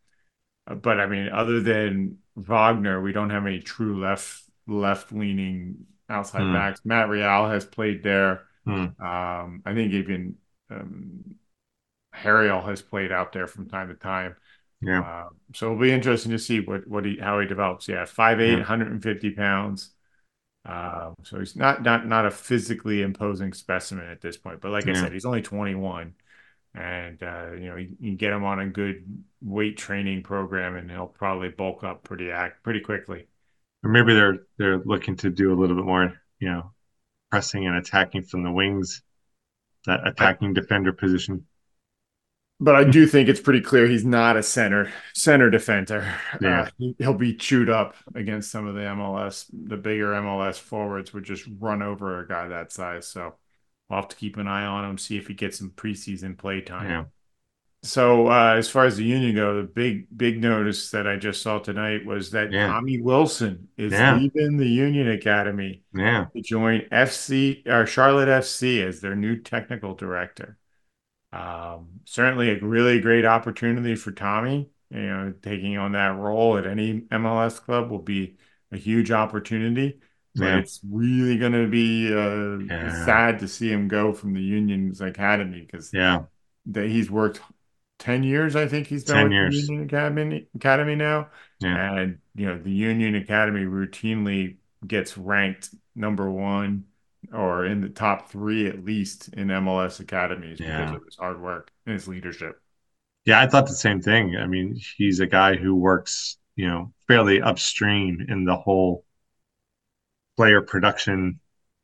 but 0.81 0.99
I 0.99 1.07
mean, 1.07 1.29
other 1.29 1.61
than 1.61 2.19
Wagner, 2.35 3.01
we 3.01 3.13
don't 3.13 3.29
have 3.29 3.45
any 3.45 3.59
true 3.61 3.99
left 4.01 4.43
left-leaning 4.67 5.85
outside 6.09 6.51
Hmm. 6.51 6.51
backs. 6.51 6.81
Matt 6.85 7.09
Real 7.09 7.47
has 7.49 7.65
played 7.65 8.03
there. 8.03 8.47
Hmm. 8.65 8.97
Um, 8.99 9.61
I 9.65 9.73
think 9.73 9.93
even 9.93 10.35
um, 10.69 11.35
Harriel 12.17 12.61
has 12.61 12.81
played 12.81 13.11
out 13.11 13.31
there 13.33 13.47
from 13.47 13.69
time 13.69 13.89
to 13.89 13.95
time. 13.95 14.35
Yeah. 14.81 15.01
Uh, 15.01 15.29
so 15.53 15.67
it'll 15.67 15.79
be 15.81 15.91
interesting 15.91 16.31
to 16.31 16.39
see 16.39 16.59
what 16.59 16.87
what 16.87 17.05
he 17.05 17.17
how 17.17 17.39
he 17.39 17.47
develops. 17.47 17.87
Yeah, 17.87 18.05
5'8", 18.05 18.47
Yeah. 18.49 18.55
150 18.57 19.31
pounds. 19.31 19.91
Um, 20.65 21.15
so 21.23 21.39
he's 21.39 21.55
not 21.55 21.81
not 21.81 22.05
not 22.07 22.25
a 22.25 22.31
physically 22.31 23.01
imposing 23.01 23.53
specimen 23.53 24.07
at 24.07 24.21
this 24.21 24.37
point. 24.37 24.61
But 24.61 24.71
like 24.71 24.87
I 24.87 24.93
said, 24.93 25.13
he's 25.13 25.25
only 25.25 25.41
21, 25.41 26.13
and 26.75 27.23
uh, 27.23 27.51
you 27.53 27.67
know 27.69 27.75
you, 27.77 27.95
you 27.99 28.09
can 28.09 28.17
get 28.17 28.33
him 28.33 28.43
on 28.43 28.59
a 28.59 28.67
good 28.67 29.05
weight 29.41 29.77
training 29.77 30.23
program, 30.23 30.75
and 30.75 30.91
he'll 30.91 31.07
probably 31.07 31.49
bulk 31.49 31.83
up 31.83 32.03
pretty 32.03 32.31
act 32.31 32.63
pretty 32.63 32.81
quickly. 32.81 33.27
Or 33.83 33.89
maybe 33.89 34.13
they're 34.13 34.39
they're 34.57 34.79
looking 34.79 35.15
to 35.17 35.29
do 35.29 35.53
a 35.53 35.57
little 35.59 35.75
bit 35.75 35.85
more, 35.85 36.19
you 36.39 36.49
know, 36.49 36.73
pressing 37.31 37.65
and 37.65 37.77
attacking 37.77 38.23
from 38.23 38.43
the 38.43 38.51
wings, 38.51 39.03
that 39.85 40.05
attacking 40.05 40.53
defender 40.53 40.91
position. 40.91 41.45
But 42.59 42.75
I 42.75 42.83
do 42.85 43.05
think 43.05 43.29
it's 43.29 43.39
pretty 43.39 43.61
clear 43.61 43.87
he's 43.87 44.03
not 44.05 44.35
a 44.35 44.41
center 44.41 44.91
center 45.13 45.49
defender. 45.51 46.11
Yeah. 46.41 46.61
Uh, 46.63 46.69
he, 46.79 46.95
he'll 46.97 47.13
be 47.13 47.35
chewed 47.35 47.69
up 47.69 47.95
against 48.15 48.49
some 48.51 48.65
of 48.65 48.73
the 48.73 48.81
MLS, 48.81 49.45
the 49.53 49.77
bigger 49.77 50.07
MLS 50.13 50.57
forwards 50.59 51.13
would 51.13 51.23
just 51.23 51.47
run 51.59 51.81
over 51.83 52.19
a 52.19 52.27
guy 52.27 52.47
that 52.47 52.71
size. 52.71 53.07
So 53.07 53.35
we'll 53.89 53.99
have 53.99 54.07
to 54.09 54.15
keep 54.15 54.37
an 54.37 54.47
eye 54.47 54.65
on 54.65 54.89
him, 54.89 54.97
see 54.97 55.17
if 55.17 55.27
he 55.27 55.35
gets 55.35 55.59
some 55.59 55.69
preseason 55.69 56.35
play 56.37 56.61
time. 56.61 56.89
Yeah. 56.89 57.03
So 57.83 58.27
uh, 58.27 58.55
as 58.57 58.67
far 58.69 58.85
as 58.85 58.97
the 58.97 59.03
union 59.03 59.35
go, 59.35 59.55
the 59.61 59.67
big 59.67 60.07
big 60.17 60.41
notice 60.41 60.89
that 60.91 61.07
I 61.07 61.15
just 61.15 61.43
saw 61.43 61.59
tonight 61.59 62.05
was 62.07 62.31
that 62.31 62.51
Yeah. 62.51 62.67
Tommy 62.67 62.99
Wilson 62.99 63.67
is 63.77 63.93
Yeah. 63.93 64.15
leaving 64.17 64.57
the 64.57 64.67
Union 64.67 65.09
Academy 65.09 65.83
Yeah. 65.93 66.25
to 66.35 66.41
join 66.41 66.81
FC 66.91 67.63
or 67.67 67.85
Charlotte 67.85 68.29
FC 68.29 68.81
as 68.81 68.99
their 68.99 69.15
new 69.15 69.37
technical 69.37 69.93
director. 69.93 70.57
Um, 71.31 71.99
certainly 72.05 72.49
a 72.51 72.59
really 72.65 72.99
great 73.01 73.25
opportunity 73.25 73.95
for 73.95 74.11
Tommy. 74.11 74.69
You 74.89 75.01
know, 75.01 75.33
taking 75.41 75.77
on 75.77 75.91
that 75.93 76.15
role 76.17 76.57
at 76.57 76.65
any 76.65 77.01
MLS 77.11 77.59
club 77.61 77.91
will 77.91 78.01
be 78.01 78.37
a 78.71 78.77
huge 78.77 79.11
opportunity. 79.11 79.99
But 80.35 80.45
Yeah. 80.45 80.59
it's 80.59 80.79
really 80.89 81.37
going 81.37 81.51
to 81.53 81.67
be 81.67 82.13
uh, 82.13 82.59
Yeah. 82.59 83.05
sad 83.05 83.39
to 83.39 83.47
see 83.47 83.69
him 83.71 83.87
go 83.87 84.13
from 84.13 84.33
the 84.33 84.41
Union's 84.41 85.01
academy 85.01 85.61
because 85.61 85.93
Yeah. 85.93 86.25
that 86.67 86.87
he's 86.87 87.09
worked 87.11 87.41
10 87.99 88.23
years, 88.23 88.55
I 88.55 88.67
think 88.67 88.87
he's 88.87 89.03
been 89.03 89.15
10 89.15 89.23
with 89.25 89.33
years. 89.33 89.55
the 89.67 89.73
Union 89.73 89.87
Academy 89.87 90.47
Academy 90.55 90.95
now. 90.95 91.29
Yeah. 91.59 91.97
And 91.97 92.19
you 92.35 92.45
know, 92.45 92.57
the 92.61 92.71
Union 92.71 93.15
Academy 93.15 93.61
routinely 93.65 94.57
gets 94.85 95.17
ranked 95.17 95.73
number 95.95 96.29
one 96.29 96.85
or 97.33 97.65
in 97.65 97.81
the 97.81 97.89
top 97.89 98.29
three 98.29 98.67
at 98.67 98.83
least 98.83 99.29
in 99.33 99.47
MLS 99.47 99.99
academies 99.99 100.59
because 100.59 100.95
of 100.95 101.03
his 101.05 101.15
hard 101.15 101.41
work 101.41 101.71
and 101.85 101.93
his 101.93 102.07
leadership. 102.07 102.61
Yeah, 103.25 103.41
I 103.41 103.47
thought 103.47 103.67
the 103.67 103.73
same 103.73 104.01
thing. 104.01 104.37
I 104.37 104.47
mean, 104.47 104.79
he's 104.97 105.19
a 105.19 105.27
guy 105.27 105.55
who 105.55 105.75
works, 105.75 106.37
you 106.55 106.67
know, 106.67 106.93
fairly 107.07 107.41
upstream 107.41 108.25
in 108.29 108.45
the 108.45 108.55
whole 108.55 109.03
player 110.37 110.61
production 110.61 111.39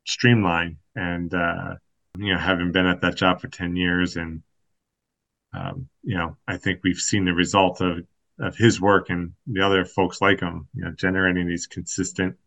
streamline. 0.05 0.77
And, 0.95 1.33
uh, 1.33 1.75
you 2.17 2.31
know, 2.33 2.39
having 2.39 2.71
been 2.71 2.85
at 2.85 3.01
that 3.01 3.15
job 3.15 3.41
for 3.41 3.47
10 3.47 3.75
years 3.75 4.15
and, 4.15 4.41
um, 5.53 5.89
you 6.03 6.15
know, 6.15 6.37
I 6.47 6.57
think 6.57 6.79
we've 6.83 6.97
seen 6.97 7.25
the 7.25 7.33
result 7.33 7.81
of, 7.81 8.05
of 8.39 8.55
his 8.55 8.79
work 8.79 9.09
and 9.09 9.33
the 9.47 9.65
other 9.65 9.85
folks 9.85 10.21
like 10.21 10.39
him, 10.39 10.67
you 10.73 10.85
know, 10.85 10.91
generating 10.91 11.47
these 11.47 11.67
consistent, 11.67 12.37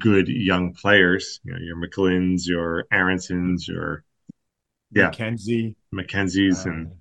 good 0.00 0.28
young 0.28 0.74
players, 0.74 1.40
you 1.44 1.52
know, 1.52 1.58
your 1.60 1.76
McGlynns, 1.76 2.46
your 2.46 2.86
Aronsons, 2.92 3.66
your, 3.68 4.04
Yeah. 4.94 5.10
McKenzie. 5.10 5.74
McKenzies 5.94 6.66
uh, 6.66 6.70
and, 6.70 6.92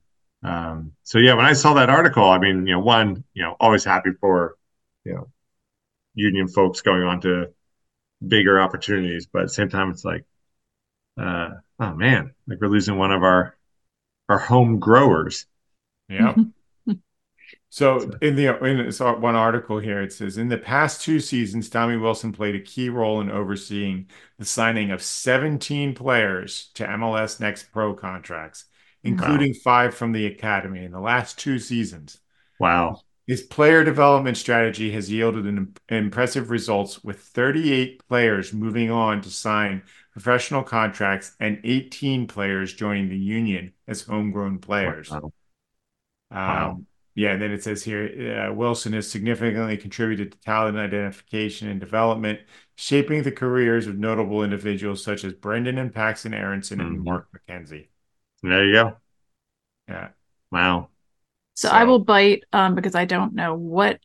um, 0.43 0.91
so 1.04 1.17
yeah, 1.19 1.34
when 1.34 1.45
I 1.45 1.54
saw 1.54 1.73
that 1.75 1.89
article, 1.89 2.25
I 2.25 2.39
mean, 2.39 2.67
you 2.67 2.73
know, 2.73 2.80
one, 2.80 3.23
you 3.34 3.43
know, 3.43 3.56
always 3.60 3.84
happy 3.84 4.12
for, 4.19 4.56
you 5.06 5.13
know, 5.13 5.30
union 6.15 6.47
folks 6.47 6.82
going 6.82 7.04
on 7.04 7.21
to 7.21 7.54
bigger 8.25 8.60
opportunities, 8.62 9.27
but 9.27 9.43
at 9.43 9.47
the 9.47 9.54
same 9.54 9.69
time, 9.69 9.91
it's 9.91 10.06
like, 10.06 10.25
uh, 11.19 11.49
oh 11.80 11.93
man, 11.93 12.34
like 12.47 12.60
we're 12.62 12.67
losing 12.67 12.97
one 12.97 13.12
of 13.12 13.23
our 13.23 13.56
our 14.30 14.39
home 14.39 14.80
growers. 14.80 15.45
yeah. 16.10 16.36
So 17.73 18.12
in 18.21 18.36
the 18.36 18.62
in 18.65 18.86
this 18.86 18.99
one 18.99 19.36
article 19.36 19.79
here, 19.79 20.01
it 20.01 20.12
says 20.12 20.38
in 20.38 20.49
the 20.49 20.57
past 20.57 21.01
two 21.01 21.21
seasons, 21.21 21.69
Tommy 21.69 21.95
Wilson 21.95 22.34
played 22.34 22.53
a 22.53 22.60
key 22.60 22.89
role 22.89 23.21
in 23.21 23.31
overseeing 23.31 24.07
the 24.38 24.43
signing 24.43 24.91
of 24.91 25.01
17 25.01 25.95
players 25.95 26.69
to 26.73 26.86
MLS 26.86 27.39
Next 27.39 27.71
Pro 27.71 27.93
contracts, 27.93 28.65
including 29.05 29.53
five 29.53 29.95
from 29.95 30.12
the 30.12 30.25
academy 30.25 30.84
in 30.84 30.91
the 30.91 30.99
last 30.99 31.39
two 31.39 31.60
seasons. 31.60 32.19
Wow. 32.60 33.03
His 33.25 33.41
player 33.41 33.86
development 33.86 34.36
strategy 34.36 34.91
has 34.91 35.10
yielded 35.10 35.45
an 35.45 35.73
impressive 35.88 36.49
results 36.49 37.01
with 37.05 37.19
38 37.19 38.05
players 38.05 38.51
moving 38.51 38.91
on 38.91 39.21
to 39.21 39.29
sign 39.29 39.84
professional 40.12 40.63
contracts 40.63 41.38
and 41.39 41.62
18 41.63 42.27
players 42.27 42.73
joining 42.73 43.07
the 43.07 43.17
union 43.17 43.71
as 43.88 44.01
homegrown 44.01 44.60
players. 44.60 45.10
Wow. 45.10 45.17
Um, 45.19 45.31
Wow. 46.31 46.81
Yeah, 47.13 47.32
and 47.34 47.41
then 47.41 47.52
it 47.52 47.63
says 47.63 47.84
here 47.84 48.47
uh, 48.50 48.54
Wilson 48.54 48.93
has 48.93 49.10
significantly 49.10 49.76
contributed 49.78 50.32
to 50.32 50.39
talent 50.39 50.78
identification 50.78 51.67
and 51.67 51.80
development, 51.80 52.39
shaping 52.76 53.24
the 53.24 53.32
careers 53.32 53.88
of 53.88 53.97
notable 53.97 54.43
individuals 54.43 55.04
such 55.04 55.24
as 55.26 55.34
Brenden 55.34 55.78
and 55.80 55.93
Paxton 55.93 56.34
Aronson 56.34 56.80
and 56.80 57.00
Mhm. 57.00 57.04
Mark 57.04 57.28
McKenzie. 57.36 57.89
There 58.43 58.65
you 58.65 58.74
go. 58.74 58.97
Yeah. 59.89 60.10
Wow. 60.52 60.89
So, 61.54 61.67
So- 61.67 61.74
I 61.76 61.84
will 61.84 62.00
bite 62.00 62.43
um, 62.54 62.76
because 62.76 62.95
I 62.95 63.06
don't 63.06 63.34
know 63.36 63.56
what 63.56 64.00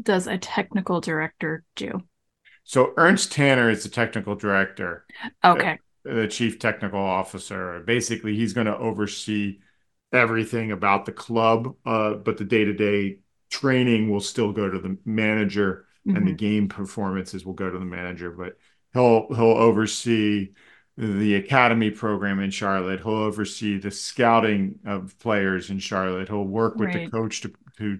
does 0.00 0.26
a 0.26 0.36
technical 0.36 1.00
director 1.00 1.64
do. 1.76 2.02
So 2.64 2.92
Ernst 2.96 3.32
Tanner 3.32 3.70
is 3.70 3.82
the 3.82 3.88
technical 3.90 4.34
director. 4.36 5.06
Okay. 5.44 5.78
the 6.06 6.28
chief 6.28 6.58
technical 6.58 7.00
officer. 7.00 7.82
Basically, 7.86 8.36
he's 8.36 8.52
going 8.52 8.66
to 8.66 8.76
oversee 8.76 9.60
everything 10.14 10.72
about 10.72 11.04
the 11.04 11.12
club, 11.12 11.74
uh, 11.84 12.14
but 12.14 12.38
the 12.38 12.44
day-to-day 12.44 13.18
training 13.50 14.10
will 14.10 14.20
still 14.20 14.52
go 14.52 14.68
to 14.70 14.78
the 14.78 14.96
manager, 15.04 15.86
and 16.06 16.26
the 16.26 16.32
Mhm. 16.32 16.36
game 16.36 16.68
performances 16.68 17.44
will 17.44 17.54
go 17.54 17.70
to 17.70 17.78
the 17.78 17.84
manager. 17.84 18.30
But 18.30 18.56
he'll 18.92 19.26
he'll 19.34 19.58
oversee 19.58 20.52
the 20.96 21.34
academy 21.34 21.90
program 21.90 22.40
in 22.40 22.50
Charlotte. 22.50 23.00
He'll 23.00 23.12
oversee 23.12 23.78
the 23.78 23.90
scouting 23.90 24.78
of 24.84 25.18
players 25.18 25.70
in 25.70 25.78
Charlotte. 25.80 26.28
He'll 26.28 26.44
work 26.46 26.76
with 26.76 26.92
the 26.92 27.10
coach 27.10 27.40
to 27.42 27.52
to 27.78 27.98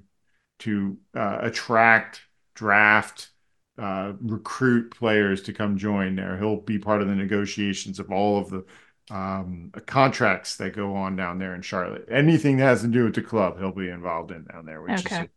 to 0.60 0.98
uh, 1.14 1.38
attract, 1.40 2.22
draft, 2.54 3.30
uh, 3.78 4.12
recruit 4.20 4.94
players 4.94 5.42
to 5.42 5.52
come 5.52 5.76
join 5.76 6.14
there. 6.14 6.38
He'll 6.38 6.60
be 6.60 6.78
part 6.78 7.02
of 7.02 7.08
the 7.08 7.14
negotiations 7.16 7.98
of 7.98 8.10
all 8.12 8.38
of 8.38 8.50
the 8.50 8.64
um, 9.10 9.70
contracts 9.86 10.56
that 10.56 10.74
go 10.74 10.94
on 10.96 11.16
down 11.16 11.38
there 11.38 11.54
in 11.54 11.62
Charlotte. 11.62 12.06
Anything 12.10 12.56
that 12.56 12.64
has 12.64 12.82
to 12.82 12.88
do 12.88 13.04
with 13.04 13.14
the 13.14 13.22
club, 13.22 13.58
he'll 13.58 13.72
be 13.72 13.88
involved 13.88 14.30
in 14.30 14.44
down 14.44 14.64
there. 14.64 14.80
Which 14.82 15.04
Okay. 15.06 15.22
is 15.24 15.28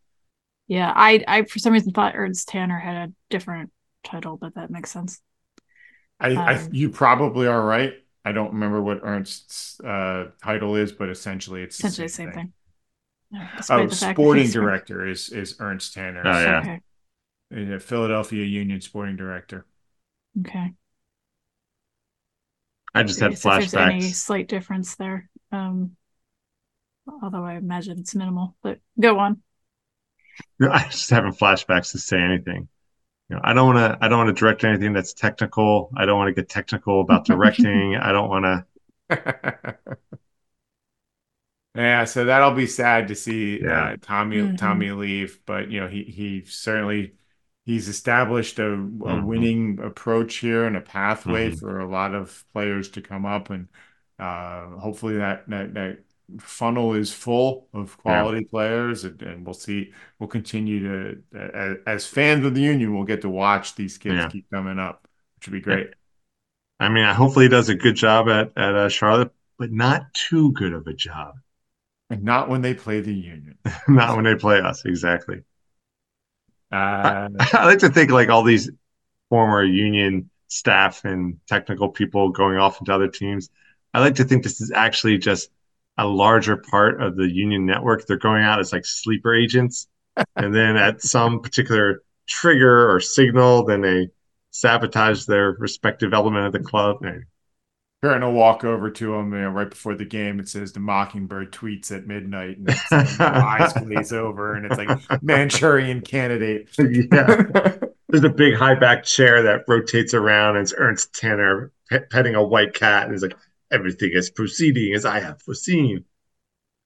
Yeah, 0.68 0.92
I 0.96 1.24
I 1.28 1.44
for 1.44 1.60
some 1.60 1.74
reason 1.74 1.92
thought 1.94 2.16
Ernst 2.16 2.48
Tanner 2.48 2.80
had 2.80 3.10
a 3.10 3.14
different 3.30 3.72
title, 4.04 4.38
but 4.38 4.56
that 4.56 4.70
makes 4.70 4.92
sense. 4.92 5.22
I, 6.20 6.30
I 6.36 6.56
Um, 6.56 6.70
you 6.72 6.90
probably 6.90 7.48
are 7.48 7.64
right. 7.64 7.94
I 8.26 8.32
don't 8.32 8.54
remember 8.54 8.82
what 8.82 9.02
Ernst's 9.04 9.80
uh, 9.82 10.32
title 10.44 10.76
is, 10.76 10.92
but 10.92 11.10
essentially 11.10 11.62
it's 11.62 11.78
Essentially 11.80 12.08
the 12.08 12.14
same 12.14 12.28
same 12.28 12.34
thing. 12.34 12.44
thing. 12.46 12.54
Yeah, 13.32 13.50
Oh, 13.70 13.88
the 13.88 13.96
fact 13.96 14.00
that 14.02 14.16
sporting 14.16 14.44
he's 14.44 14.54
from- 14.54 14.64
director 14.64 15.06
is 15.08 15.30
is 15.30 15.56
Ernst 15.60 15.94
Tanner, 15.94 16.24
Oh, 16.26 16.42
yeah. 16.42 16.80
Okay. 17.52 17.80
Philadelphia 17.80 18.44
Union 18.46 18.82
sporting 18.82 19.16
director. 19.16 19.66
Okay. 20.40 20.74
I 22.98 23.04
just 23.04 23.20
had 23.20 23.32
Curious 23.32 23.46
if 23.46 23.56
there's 23.56 23.76
any 23.76 24.02
slight 24.12 24.48
difference 24.48 24.96
there. 24.96 25.30
Um, 25.52 25.96
although 27.22 27.44
I 27.44 27.56
imagine 27.56 28.00
it's 28.00 28.16
minimal, 28.16 28.56
but 28.62 28.80
go 29.00 29.20
on. 29.20 29.42
I 30.62 30.84
just 30.90 31.10
having 31.10 31.32
flashbacks 31.34 31.92
to 31.92 32.00
say 32.00 32.20
anything. 32.20 32.68
You 33.30 33.38
know, 33.38 33.42
I 33.44 33.54
don't 33.54 33.76
want 33.76 33.80
to. 33.80 34.06
I 34.06 34.10
don't 34.10 34.20
want 34.20 34.36
to 34.36 34.40
direct 34.40 34.64
anything 34.66 34.94
that's 34.94 35.14
technical. 35.14 35.92
I 35.98 36.06
don't 36.06 36.18
want 36.18 36.30
to 36.36 36.42
get 36.42 36.50
technical 36.50 37.02
about 37.02 37.26
directing. 37.26 37.96
I 38.02 38.12
don't 38.12 38.30
want 38.30 38.46
to. 38.46 38.66
Yeah, 41.76 42.06
so 42.06 42.26
that'll 42.26 42.52
be 42.56 42.66
sad 42.68 43.08
to 43.10 43.16
see 43.16 43.62
Yeah. 43.62 43.92
uh, 43.94 43.98
Tommy 44.02 44.38
Mhm. 44.38 44.58
Tommy 44.58 44.92
leave, 44.92 45.40
but 45.46 45.70
you 45.70 45.80
know 45.80 45.88
he 45.88 46.04
he 46.04 46.44
certainly 46.46 47.17
he's 47.68 47.90
established 47.90 48.60
a, 48.60 48.74
a 48.74 48.78
Mhm. 48.78 49.22
winning 49.22 49.80
approach 49.82 50.38
here 50.38 50.66
and 50.66 50.78
a 50.78 50.82
pathway 50.82 51.52
Mhm. 51.52 51.60
for 51.60 51.80
a 51.82 51.90
lot 51.90 52.16
of 52.16 52.46
players 52.54 52.90
to 52.92 53.04
come 53.04 53.28
up, 53.28 53.52
and 53.52 53.70
uh, 54.20 54.68
hopefully 54.80 55.18
that 55.18 55.50
that 55.50 55.76
that 55.76 56.00
funnel 56.40 56.94
is 56.96 57.14
full 57.14 57.70
of 57.74 57.98
quality 58.00 58.46
players, 58.46 59.06
and, 59.06 59.22
and 59.24 59.46
we'll 59.46 59.54
see. 59.56 59.94
We'll 60.20 60.30
continue 60.30 60.80
to 60.82 61.24
as, 61.38 61.78
as 61.88 62.08
fans 62.08 62.46
of 62.46 62.56
the 62.56 62.62
union, 62.62 62.96
we'll 62.96 63.06
get 63.06 63.22
to 63.24 63.30
watch 63.30 63.76
these 63.76 64.00
kids 64.00 64.16
Yeah. 64.16 64.30
keep 64.32 64.50
coming 64.52 64.80
up, 64.80 65.08
which 65.38 65.48
would 65.50 65.54
be 65.54 65.62
great. 65.62 65.92
I 66.80 66.90
mean, 66.90 67.14
hopefully 67.14 67.46
he 67.46 67.50
does 67.50 67.70
a 67.70 67.76
good 67.76 67.96
job 67.96 68.30
at 68.30 68.52
at 68.58 68.76
uh, 68.76 68.90
Charlotte, 68.90 69.32
but 69.58 69.72
not 69.72 70.14
too 70.14 70.52
good 70.54 70.74
of 70.74 70.88
a 70.88 70.94
job. 70.94 71.36
And 72.10 72.24
not 72.24 72.50
when 72.50 72.62
they 72.62 72.74
play 72.74 73.02
the 73.02 73.14
union. 73.14 73.58
not 73.88 74.16
when 74.16 74.26
they 74.26 74.36
play 74.36 74.60
us, 74.62 74.86
exactly. 74.86 75.44
Uh, 76.72 77.30
I 77.54 77.66
like 77.66 77.80
to 77.80 77.90
think 77.90 78.12
like 78.12 78.30
all 78.30 78.44
these 78.44 78.70
former 79.30 79.64
union 79.64 80.30
staff 80.48 81.04
and 81.06 81.38
technical 81.48 81.90
people 81.90 82.30
going 82.30 82.58
off 82.58 82.80
into 82.80 82.94
other 82.94 83.08
teams. 83.08 83.50
I 83.94 84.00
like 84.00 84.16
to 84.16 84.24
think 84.24 84.44
this 84.44 84.62
is 84.62 84.72
actually 84.72 85.18
just 85.18 85.50
a 85.98 86.06
larger 86.06 86.58
part 86.58 87.02
of 87.02 87.16
the 87.16 87.28
union 87.28 87.66
network. 87.66 88.06
They're 88.06 88.18
going 88.18 88.44
out 88.44 88.60
as 88.60 88.72
like 88.72 88.86
sleeper 88.86 89.34
agents, 89.34 89.88
and 90.36 90.54
then 90.54 90.78
at 90.78 91.02
some 91.02 91.42
particular 91.42 92.04
trigger 92.28 92.92
or 92.92 93.00
signal, 93.00 93.66
then 93.66 93.82
they 93.82 94.10
sabotage 94.52 95.26
their 95.26 95.52
respective 95.60 96.14
element 96.14 96.48
of 96.48 96.54
the 96.54 96.60
club. 96.60 96.98
And 97.02 97.26
Curtin 98.04 98.22
will 98.24 98.34
walk 98.34 98.64
over 98.64 98.92
to 98.92 99.16
him, 99.16 99.34
you 99.34 99.40
know, 99.40 99.50
right 99.50 99.70
before 99.70 99.96
the 99.96 100.06
game. 100.06 100.40
It 100.40 100.48
says 100.48 100.72
the 100.72 100.80
Mockingbird 100.80 101.52
tweets 101.52 101.92
at 101.92 102.06
midnight, 102.06 102.58
and 102.60 102.70
it's, 102.70 102.92
like, 102.92 103.20
eyes 103.20 103.74
glaze 103.74 104.14
over, 104.14 104.54
and 104.54 104.66
it's 104.68 104.78
like 104.78 105.24
Manchurian 105.24 106.02
candidate. 106.02 106.70
yeah, 106.78 107.76
there's 108.10 108.24
a 108.24 108.30
big 108.30 108.54
high 108.56 108.76
back 108.76 109.04
chair 109.04 109.42
that 109.44 109.64
rotates 109.68 110.14
around, 110.14 110.58
and 110.58 110.64
it's 110.64 110.74
Ernst 110.78 111.14
Tanner 111.16 111.72
pet- 111.90 112.10
petting 112.12 112.36
a 112.36 112.44
white 112.44 112.76
cat, 112.76 113.06
and 113.06 113.14
he's 113.14 113.24
like, 113.24 113.36
"Everything 113.72 114.12
is 114.14 114.30
proceeding 114.30 114.94
as 114.94 115.04
I 115.04 115.20
have 115.20 115.42
foreseen." 115.42 116.06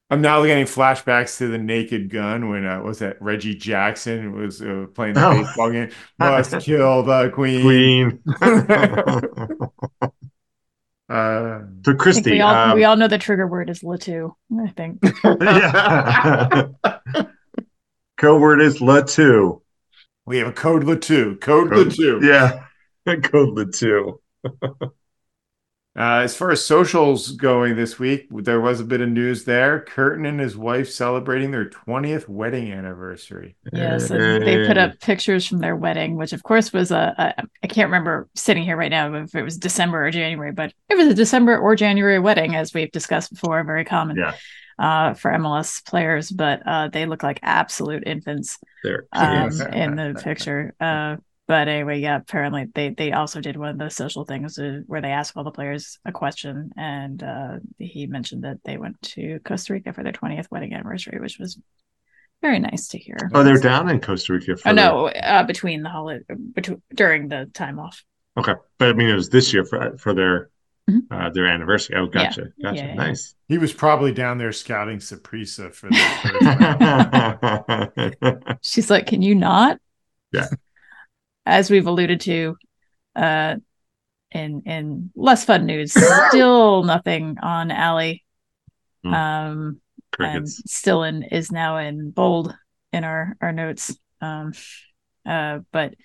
I'm 0.10 0.21
now 0.21 0.45
getting 0.45 0.65
flashbacks 0.65 1.38
to 1.38 1.47
the 1.47 1.58
Naked 1.58 2.10
Gun 2.10 2.50
when 2.50 2.65
uh, 2.65 2.82
was 2.82 3.00
that 3.00 3.21
Reggie 3.21 3.56
Jackson 3.56 4.34
was 4.34 4.62
uh, 4.62 4.88
playing 4.93 5.13
the 5.15 5.26
Oh. 5.26 5.41
baseball 5.41 5.71
game. 5.71 5.89
Must 6.19 6.60
kill 6.60 7.04
the 7.04 7.30
queen. 7.34 7.62
Queen. 7.62 8.19
Uh, 11.12 11.65
so 11.84 11.91
I 11.91 11.95
Christy, 11.95 12.32
we 12.32 12.41
all 12.41 12.56
um, 12.56 12.76
we 12.76 12.86
all 12.86 12.95
know 12.95 13.10
the 13.10 13.17
trigger 13.17 13.45
word 13.45 13.69
is 13.69 13.82
Latu. 13.82 14.34
I 14.58 14.69
think. 14.69 15.04
yeah. 15.26 16.67
Code 18.17 18.41
word 18.41 18.62
is 18.62 18.80
Latu. 18.80 19.62
we 20.26 20.38
have 20.38 20.47
a 20.47 20.54
code 20.54 20.84
Latu. 20.84 21.41
Code 21.41 21.69
Code- 21.69 21.88
Latu. 21.88 22.24
Yeah, 22.24 22.63
code 23.24 23.58
Latu. 23.58 24.19
Uh, 25.94 26.22
as 26.24 26.38
far 26.38 26.52
as 26.52 26.66
socials 26.66 27.32
going 27.32 27.76
this 27.76 28.00
week, 28.00 28.28
there 28.32 28.62
was 28.62 28.80
a 28.80 28.84
bit 28.86 29.02
of 29.02 29.10
news 29.10 29.44
there. 29.44 29.82
Curtin 29.82 30.26
and 30.26 30.40
his 30.40 30.56
wife 30.56 30.90
celebrating 30.90 31.52
their 31.52 31.70
20th 31.70 32.30
wedding 32.30 32.72
anniversary. 32.72 33.58
Yes, 33.74 34.10
and 34.10 34.42
they 34.42 34.66
put 34.66 34.78
up 34.78 34.98
pictures 35.02 35.46
from 35.46 35.60
their 35.60 35.76
wedding, 35.76 36.16
which 36.16 36.32
of 36.32 36.44
course 36.44 36.72
was 36.72 36.92
a, 36.92 37.14
a 37.18 37.44
I 37.62 37.68
can't 37.68 37.88
remember 37.88 38.30
sitting 38.36 38.64
here 38.64 38.78
right 38.78 38.90
now 38.90 39.14
if 39.16 39.36
it 39.36 39.44
was 39.44 39.58
December 39.58 40.06
or 40.08 40.12
January, 40.12 40.54
but 40.54 40.74
it 40.88 40.96
was 40.96 41.08
a 41.08 41.14
December 41.14 41.58
or 41.58 41.76
January 41.76 42.20
wedding, 42.20 42.56
as 42.56 42.74
we've 42.74 42.92
discussed 42.92 43.32
before, 43.32 43.62
very 43.66 43.84
common 43.84 44.16
Yeah. 44.16 44.34
uh, 44.80 45.14
for 45.14 45.30
MLS 45.32 45.86
players. 45.86 46.32
But 46.32 46.62
uh, 46.66 46.88
they 46.88 47.06
look 47.06 47.22
like 47.22 47.42
absolute 47.44 48.04
infants 48.06 48.60
um, 49.12 49.52
in 49.74 49.98
the 49.98 50.22
picture. 50.24 50.74
Uh, 50.80 51.18
but 51.52 51.68
anyway, 51.68 52.00
yeah, 52.00 52.16
apparently 52.16 52.68
they 52.74 52.92
they 52.92 53.12
also 53.12 53.42
did 53.42 53.58
one 53.58 53.68
of 53.68 53.78
the 53.78 53.90
social 53.90 54.24
things 54.24 54.58
uh, 54.58 54.80
where 54.88 55.02
they 55.02 55.12
asked 55.12 55.34
all 55.36 55.44
the 55.44 55.52
players 55.52 56.00
a 56.06 56.12
question, 56.14 56.72
and 56.78 57.22
uh, 57.22 57.60
he 57.78 58.08
mentioned 58.08 58.46
that 58.46 58.60
they 58.64 58.78
went 58.78 59.02
to 59.02 59.40
Costa 59.44 59.74
Rica 59.74 59.92
for 59.92 60.02
their 60.02 60.14
20th 60.14 60.50
wedding 60.50 60.74
anniversary, 60.74 61.20
which 61.20 61.40
was 61.40 61.60
very 62.42 62.60
nice 62.60 62.88
to 62.90 62.98
hear. 62.98 63.18
Oh, 63.34 63.44
they're 63.44 63.58
down 63.60 63.90
in 63.90 64.00
Costa 64.00 64.32
Rica 64.32 64.56
for 64.56 64.70
Oh 64.70 64.74
no, 64.74 65.08
uh, 65.10 65.44
between 65.44 65.84
the 65.84 65.90
holiday, 65.90 66.24
between 66.56 66.82
during 66.96 67.28
the 67.28 67.52
time 67.54 67.80
off. 67.80 68.02
okay, 68.38 68.54
but 68.78 68.88
I 68.90 68.94
mean 68.94 69.10
it 69.10 69.16
was 69.16 69.28
this 69.30 69.54
year 69.54 69.66
for 69.66 69.98
for 69.98 70.14
their 70.14 70.50
Mhm. 70.90 71.08
uh, 71.12 71.30
their 71.32 71.48
anniversary. 71.48 71.98
Oh, 71.98 72.08
gotcha, 72.08 72.48
gotcha, 72.62 72.78
Yeah, 72.78 72.86
yeah, 72.86 72.96
yeah. 72.96 72.96
nice. 72.96 73.36
He 73.50 73.58
was 73.58 73.74
probably 73.74 74.14
down 74.14 74.38
there 74.38 74.54
scouting 74.54 75.00
Saprissa 75.00 75.74
for 75.74 75.88
the 75.90 75.96
first 76.22 76.56
one. 78.22 78.40
She's 78.62 78.90
like, 78.90 79.08
"Can 79.08 79.22
you 79.22 79.36
not?" 79.36 79.80
Yeah. 80.32 80.48
As 81.46 81.70
we've 81.70 81.88
alluded 81.88 82.22
to, 82.22 82.56
uh, 83.16 83.56
in 84.32 84.62
in 84.66 85.12
less 85.16 85.44
fun 85.44 85.66
news, 85.66 85.94
still 86.30 86.84
nothing 86.86 87.38
on 87.42 87.72
Allie. 87.72 88.24
Hmm. 89.04 89.14
Um, 89.14 89.82
and 90.20 90.48
still 90.48 91.04
in 91.04 91.24
is 91.24 91.52
now 91.52 91.78
in 91.78 92.12
bold 92.12 92.56
in 92.94 93.04
our 93.04 93.36
our 93.42 93.52
notes. 93.52 93.96
Um, 94.22 94.54
uh, 95.26 95.60
but 95.72 95.96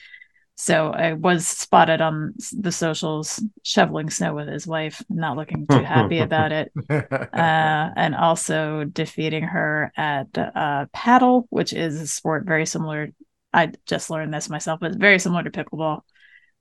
so 0.58 0.90
I 0.90 1.12
was 1.12 1.46
spotted 1.46 2.00
on 2.00 2.34
the 2.52 2.72
socials 2.72 3.42
shoveling 3.62 4.08
snow 4.08 4.34
with 4.34 4.48
his 4.48 4.66
wife, 4.66 5.04
not 5.10 5.36
looking 5.36 5.66
too 5.66 5.82
happy 5.82 6.18
about 6.18 6.50
it. 6.50 6.72
uh, 6.90 7.90
and 7.94 8.14
also 8.14 8.84
defeating 8.84 9.42
her 9.44 9.92
at 9.96 10.28
uh, 10.38 10.86
padel, 10.94 11.44
which 11.50 11.74
is 11.74 12.00
a 12.00 12.06
sport 12.06 12.46
very 12.46 12.64
similar. 12.64 13.10
I 13.56 13.72
just 13.86 14.10
learned 14.10 14.34
this 14.34 14.50
myself, 14.50 14.80
but 14.80 14.88
it's 14.88 14.98
very 14.98 15.18
similar 15.18 15.42
to 15.42 15.50
pickleball, 15.50 16.02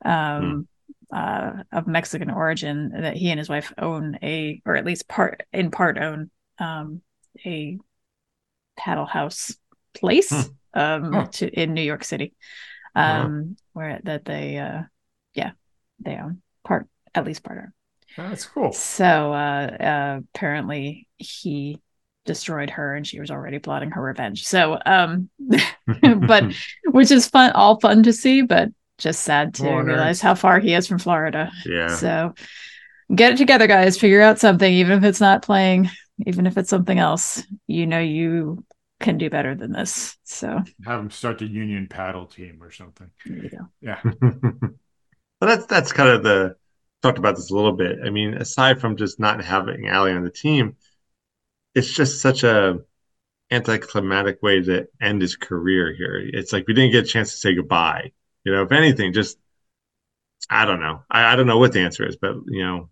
um, 0.03 0.67
uh, 1.13 1.63
of 1.71 1.87
Mexican 1.87 2.31
origin. 2.31 2.89
That 3.01 3.17
he 3.17 3.29
and 3.29 3.39
his 3.39 3.49
wife 3.49 3.73
own 3.77 4.17
a, 4.23 4.61
or 4.65 4.75
at 4.77 4.85
least 4.85 5.07
part 5.07 5.43
in 5.51 5.71
part 5.71 5.97
own, 5.97 6.31
um, 6.57 7.01
a 7.45 7.77
padel 8.79 9.07
house 9.07 9.55
place 9.93 10.31
um, 10.73 11.13
Huh. 11.13 11.27
to 11.33 11.47
in 11.49 11.73
New 11.73 11.81
York 11.81 12.03
City, 12.03 12.33
um, 12.95 13.57
where 13.73 13.99
that 14.03 14.23
they, 14.25 14.57
uh, 14.57 14.83
yeah, 15.33 15.51
they 15.99 16.15
own 16.15 16.41
part 16.63 16.87
at 17.13 17.25
least 17.25 17.43
part 17.43 17.59
own. 17.59 17.73
That's 18.17 18.45
cool. 18.45 18.71
So 18.71 19.33
uh, 19.33 19.67
uh, 19.79 20.19
apparently 20.33 21.07
he 21.17 21.79
destroyed 22.25 22.69
her 22.71 22.95
and 22.95 23.05
she 23.07 23.19
was 23.19 23.31
already 23.31 23.59
plotting 23.59 23.91
her 23.91 24.01
revenge. 24.01 24.45
So 24.45 24.77
um 24.85 25.29
but 26.01 26.53
which 26.91 27.11
is 27.11 27.27
fun 27.27 27.51
all 27.51 27.79
fun 27.79 28.03
to 28.03 28.13
see, 28.13 28.41
but 28.41 28.69
just 28.97 29.21
sad 29.21 29.53
to 29.55 29.63
nerds. 29.63 29.85
realize 29.87 30.21
how 30.21 30.35
far 30.35 30.59
he 30.59 30.73
is 30.73 30.87
from 30.87 30.99
Florida. 30.99 31.51
yeah, 31.65 31.87
So 31.87 32.33
get 33.13 33.33
it 33.33 33.37
together, 33.37 33.67
guys. 33.67 33.97
Figure 33.97 34.21
out 34.21 34.39
something, 34.39 34.71
even 34.71 34.97
if 34.97 35.03
it's 35.03 35.21
not 35.21 35.41
playing, 35.43 35.89
even 36.25 36.47
if 36.47 36.57
it's 36.57 36.69
something 36.69 36.97
else. 36.97 37.43
You 37.67 37.87
know 37.87 37.99
you 37.99 38.63
can 39.01 39.17
do 39.17 39.29
better 39.29 39.53
than 39.55 39.71
this. 39.73 40.17
So 40.23 40.63
Have 40.85 40.99
them 40.99 41.11
start 41.11 41.39
the 41.39 41.45
union 41.45 41.87
paddle 41.87 42.25
team 42.25 42.63
or 42.63 42.71
something. 42.71 43.09
there 43.25 43.37
you 43.37 43.49
go. 43.49 43.57
Yeah. 43.81 43.99
well, 44.03 44.71
that's 45.41 45.65
that's 45.67 45.91
kind 45.91 46.09
of 46.09 46.23
the 46.23 46.55
talked 47.01 47.17
about 47.17 47.35
this 47.35 47.51
a 47.51 47.55
little 47.55 47.73
bit. 47.73 47.99
I 48.03 48.09
mean, 48.09 48.33
aside 48.35 48.79
from 48.81 48.95
just 48.97 49.19
not 49.19 49.43
having 49.43 49.89
Ali 49.89 50.11
on 50.13 50.23
the 50.23 50.31
team, 50.31 50.75
it's 51.75 51.91
just 51.91 52.21
such 52.21 52.43
a 52.43 52.79
anticlimactic 53.51 54.41
way 54.41 54.61
to 54.61 54.87
end 55.01 55.21
his 55.21 55.35
career 55.35 55.93
here. 55.93 56.21
It's 56.33 56.53
like 56.53 56.67
we 56.67 56.73
didn't 56.73 56.91
get 56.91 57.05
a 57.05 57.07
chance 57.07 57.31
to 57.31 57.37
say 57.37 57.55
goodbye. 57.55 58.11
You 58.43 58.53
know, 58.53 58.63
if 58.63 58.71
anything, 58.71 59.13
just 59.13 59.37
I 60.49 60.65
don't 60.65 60.79
know. 60.79 61.03
I, 61.09 61.33
I 61.33 61.35
don't 61.35 61.47
know 61.47 61.57
what 61.57 61.73
the 61.73 61.81
answer 61.81 62.07
is, 62.07 62.17
but 62.17 62.35
you 62.47 62.63
know, 62.63 62.89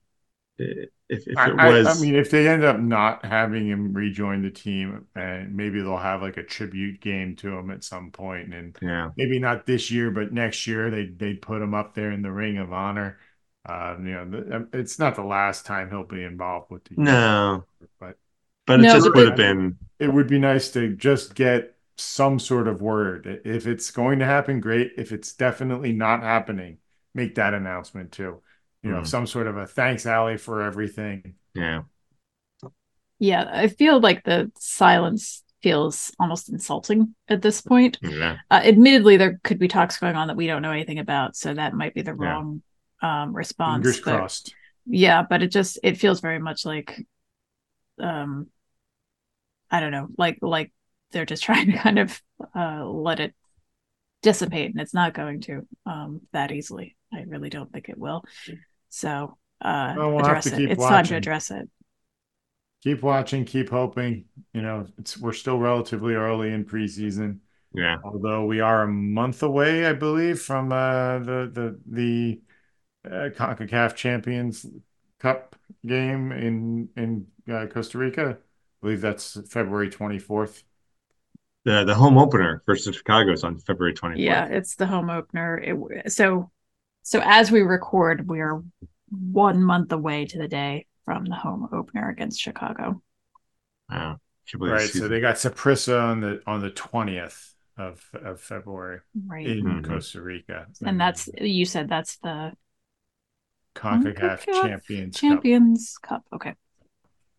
if 0.58 0.89
if 1.10 1.28
it 1.28 1.38
I, 1.38 1.69
was, 1.69 1.88
I 1.88 2.02
mean, 2.02 2.15
if 2.15 2.32
they 2.32 2.48
end 2.48 2.63
up 2.63 2.80
not 2.80 3.26
having 3.26 3.67
him 3.67 3.93
rejoin 3.93 4.41
the 4.41 4.50
team, 4.52 5.08
and 5.15 5.56
maybe 5.56 5.82
they'll 5.82 5.98
have 5.98 6.22
like 6.22 6.38
a 6.38 6.43
tribute 6.43 7.02
game 7.02 7.36
to 7.38 7.58
him 7.58 7.69
at 7.69 7.84
some 7.84 8.12
point, 8.12 8.54
and 8.54 8.78
yeah, 8.82 9.12
maybe 9.15 9.39
not 9.39 9.65
this 9.65 9.91
year, 9.91 10.12
but 10.12 10.32
next 10.34 10.65
year 10.67 10.89
they 10.89 11.06
they 11.06 11.34
put 11.36 11.62
him 11.62 11.74
up 11.74 11.93
there 11.93 12.12
in 12.12 12.22
the 12.22 12.32
Ring 12.32 12.58
of 12.58 12.74
Honor. 12.74 13.19
Uh, 13.65 13.96
you 14.00 14.12
know, 14.12 14.30
the, 14.30 14.67
it's 14.74 15.00
not 15.00 15.15
the 15.15 15.24
last 15.24 15.65
time 15.65 15.89
he'll 15.89 16.04
be 16.04 16.24
involved 16.24 16.69
with 16.72 16.84
the 16.86 16.96
no, 16.98 17.65
but 18.00 18.17
but 18.65 18.80
it 18.80 18.84
just 18.84 19.06
but 19.06 19.15
would 19.15 19.21
they- 19.23 19.28
have 19.30 19.38
been 19.38 19.78
it 19.99 20.12
would 20.13 20.28
be 20.28 20.39
nice 20.39 20.71
to 20.71 20.95
just 20.95 21.34
get 21.36 21.76
some 21.97 22.39
sort 22.39 22.67
of 22.67 22.82
word. 22.82 23.41
If 23.45 23.67
it's 23.67 23.91
going 23.91 24.19
to 24.19 24.26
happen, 24.26 24.60
great. 24.60 24.93
If 24.97 25.12
it's 25.12 25.34
definitely 25.34 25.93
not 25.93 26.23
happening, 26.23 26.80
make 27.13 27.36
that 27.36 27.54
announcement 27.54 28.12
too. 28.12 28.41
You 28.82 28.91
know, 28.91 29.02
Mhm. 29.02 29.08
some 29.08 29.28
sort 29.28 29.47
of 29.47 29.56
a 29.56 29.65
thanks, 29.67 30.06
Allie, 30.06 30.38
for 30.38 30.62
everything. 30.62 31.36
yeah. 31.54 31.84
Yeah, 33.19 33.49
I 33.49 33.67
feel 33.67 34.02
like 34.02 34.23
the 34.23 34.52
silence 34.58 35.43
feels 35.62 36.12
almost 36.19 36.49
insulting 36.49 37.15
at 37.30 37.41
this 37.41 37.62
point. 37.62 37.97
Yeah. 38.02 38.38
Uh, 38.52 38.62
admittedly, 38.65 39.15
there 39.15 39.39
could 39.43 39.60
be 39.60 39.69
talks 39.69 39.97
going 39.97 40.15
on 40.17 40.28
that 40.28 40.36
we 40.36 40.47
don't 40.47 40.62
know 40.62 40.71
anything 40.71 40.99
about, 40.99 41.38
so 41.38 41.54
that 41.54 41.73
might 41.73 41.93
be 41.93 42.02
the 42.02 42.12
Yeah. 42.19 42.28
wrong 42.32 42.62
um, 43.02 43.34
response. 43.34 43.84
Fingers 43.86 44.02
but- 44.02 44.17
crossed. 44.17 44.56
Yeah, 44.86 45.23
but 45.30 45.41
it 45.43 45.52
just 45.52 45.78
it 45.84 45.97
feels 45.97 46.19
very 46.19 46.39
much 46.39 46.65
like 46.65 47.06
um 47.99 48.47
I 49.73 49.81
don't 49.81 49.91
know, 49.91 50.09
like 50.17 50.39
like 50.43 50.73
they're 51.13 51.25
just 51.27 51.43
trying 51.45 51.67
to 51.71 51.79
kind 51.79 51.99
of 51.99 52.21
uh, 52.55 52.86
let 52.86 53.21
it 53.21 53.36
dissipate, 54.23 54.71
and 54.71 54.81
it's 54.81 54.93
not 54.95 55.13
going 55.13 55.41
to 55.41 55.67
um, 55.86 56.21
that 56.33 56.51
easily. 56.51 56.95
I 57.13 57.21
really 57.23 57.49
don't 57.49 57.71
think 57.71 57.89
it 57.89 57.97
will. 57.97 58.23
So 58.89 59.38
uh, 59.62 59.95
Well, 59.95 60.12
we'll 60.13 60.25
have 60.25 60.41
address 60.41 60.43
to 60.43 60.51
it. 60.51 60.63
keep 60.63 60.69
It's 60.69 60.86
time 60.88 61.07
to 61.07 61.15
address 61.15 61.51
it. 61.51 61.69
Keep 62.83 63.01
watching, 63.01 63.45
keep 63.45 63.69
hoping. 63.69 64.25
You 64.53 64.62
know, 64.62 64.88
it's 64.97 65.17
we're 65.17 65.31
still 65.33 65.57
relatively 65.57 66.15
early 66.15 66.51
in 66.51 66.65
preseason, 66.65 67.39
Yeah. 67.73 67.97
although 68.03 68.45
we 68.45 68.59
are 68.62 68.83
a 68.83 68.88
month 68.88 69.43
away, 69.43 69.86
I 69.88 69.93
believe, 69.93 70.41
from 70.41 70.71
uh, 70.73 71.19
the 71.19 71.51
the 71.53 71.81
the 71.88 72.41
uh, 73.05 73.29
CONCACAF 73.36 73.95
Champions 73.95 74.65
Cup 75.19 75.55
game 75.86 76.31
in 76.33 76.89
in 76.97 77.27
uh, 77.53 77.67
Costa 77.67 77.97
Rica. 77.99 78.39
I 78.84 78.86
believe 78.86 79.00
that's 79.02 79.38
February 79.50 79.89
24th. 79.89 80.62
The 81.63 81.86
the 81.86 81.96
home 81.96 82.17
opener 82.17 82.62
versus 82.65 82.93
Chicago 82.98 83.32
is 83.32 83.46
on 83.46 83.58
February 83.58 83.93
24th. 83.93 84.17
Yeah, 84.17 84.46
it's 84.48 84.76
the 84.76 84.86
home 84.86 85.10
opener. 85.10 85.58
It, 85.58 86.12
so 86.12 86.52
so 87.04 87.22
as 87.24 87.50
we 87.50 87.62
record, 87.62 88.28
we 88.28 88.41
are 88.41 88.62
one 89.10 89.63
month 89.63 89.93
away 89.93 90.26
to 90.26 90.38
the 90.38 90.50
day 90.50 90.88
from 91.06 91.24
the 91.24 91.36
home 91.36 91.69
opener 91.72 92.10
against 92.10 92.41
Chicago. 92.41 93.02
Wow. 93.89 94.17
Right. 94.58 94.82
So 94.82 94.86
season- 94.88 95.10
they 95.10 95.22
got 95.22 95.36
Saprissa 95.36 96.04
on 96.04 96.19
the 96.19 96.41
on 96.46 96.60
the 96.60 96.72
20th 96.72 97.54
of 97.78 98.04
of 98.13 98.41
February 98.41 99.00
Right. 99.26 99.48
in 99.48 99.63
Mhm. 99.63 99.88
Costa 99.88 100.22
Rica. 100.22 100.67
and 100.86 101.00
that's 101.00 101.30
you 101.39 101.63
said 101.63 101.88
that's 101.88 102.17
the 102.17 102.52
CONCACAF 103.76 104.43
CONCACAF 104.46 104.46
Champions 104.62 105.15
Cup. 105.15 105.30
Champions 105.30 105.98
Cup. 106.04 106.26
Okay. 106.34 106.56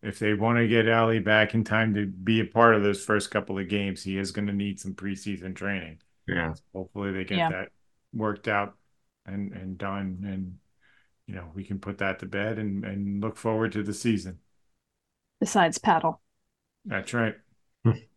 If 0.05 0.19
they 0.19 0.33
want 0.33 0.57
to 0.59 0.67
get 0.67 0.89
Ali 0.89 1.19
back 1.19 1.53
in 1.53 1.63
time 1.63 1.93
to 1.95 2.05
be 2.05 2.39
a 2.39 2.45
part 2.45 2.75
of 2.75 2.83
those 2.83 3.03
first 3.03 3.31
couple 3.31 3.57
of 3.59 3.69
games, 3.69 4.03
he 4.03 4.17
is 4.17 4.31
going 4.31 4.47
to 4.47 4.53
need 4.53 4.79
some 4.79 4.93
preseason 4.93 5.55
training. 5.55 5.99
yeah. 6.27 6.53
Hopefully, 6.73 7.11
they 7.11 7.23
get 7.23 7.37
Yeah. 7.37 7.49
that 7.49 7.69
worked 8.13 8.47
out 8.47 8.75
and 9.25 9.51
and 9.53 9.77
done, 9.77 10.23
and 10.25 10.57
you 11.27 11.35
know 11.35 11.51
we 11.55 11.63
can 11.63 11.79
put 11.79 11.99
that 11.99 12.19
to 12.19 12.25
bed 12.25 12.59
and 12.59 12.85
and 12.85 13.21
look 13.21 13.37
forward 13.37 13.71
to 13.73 13.83
the 13.83 13.93
season. 13.93 14.39
Besides 15.39 15.77
padel. 15.77 16.19
That's 16.85 17.13
right. 17.13 17.35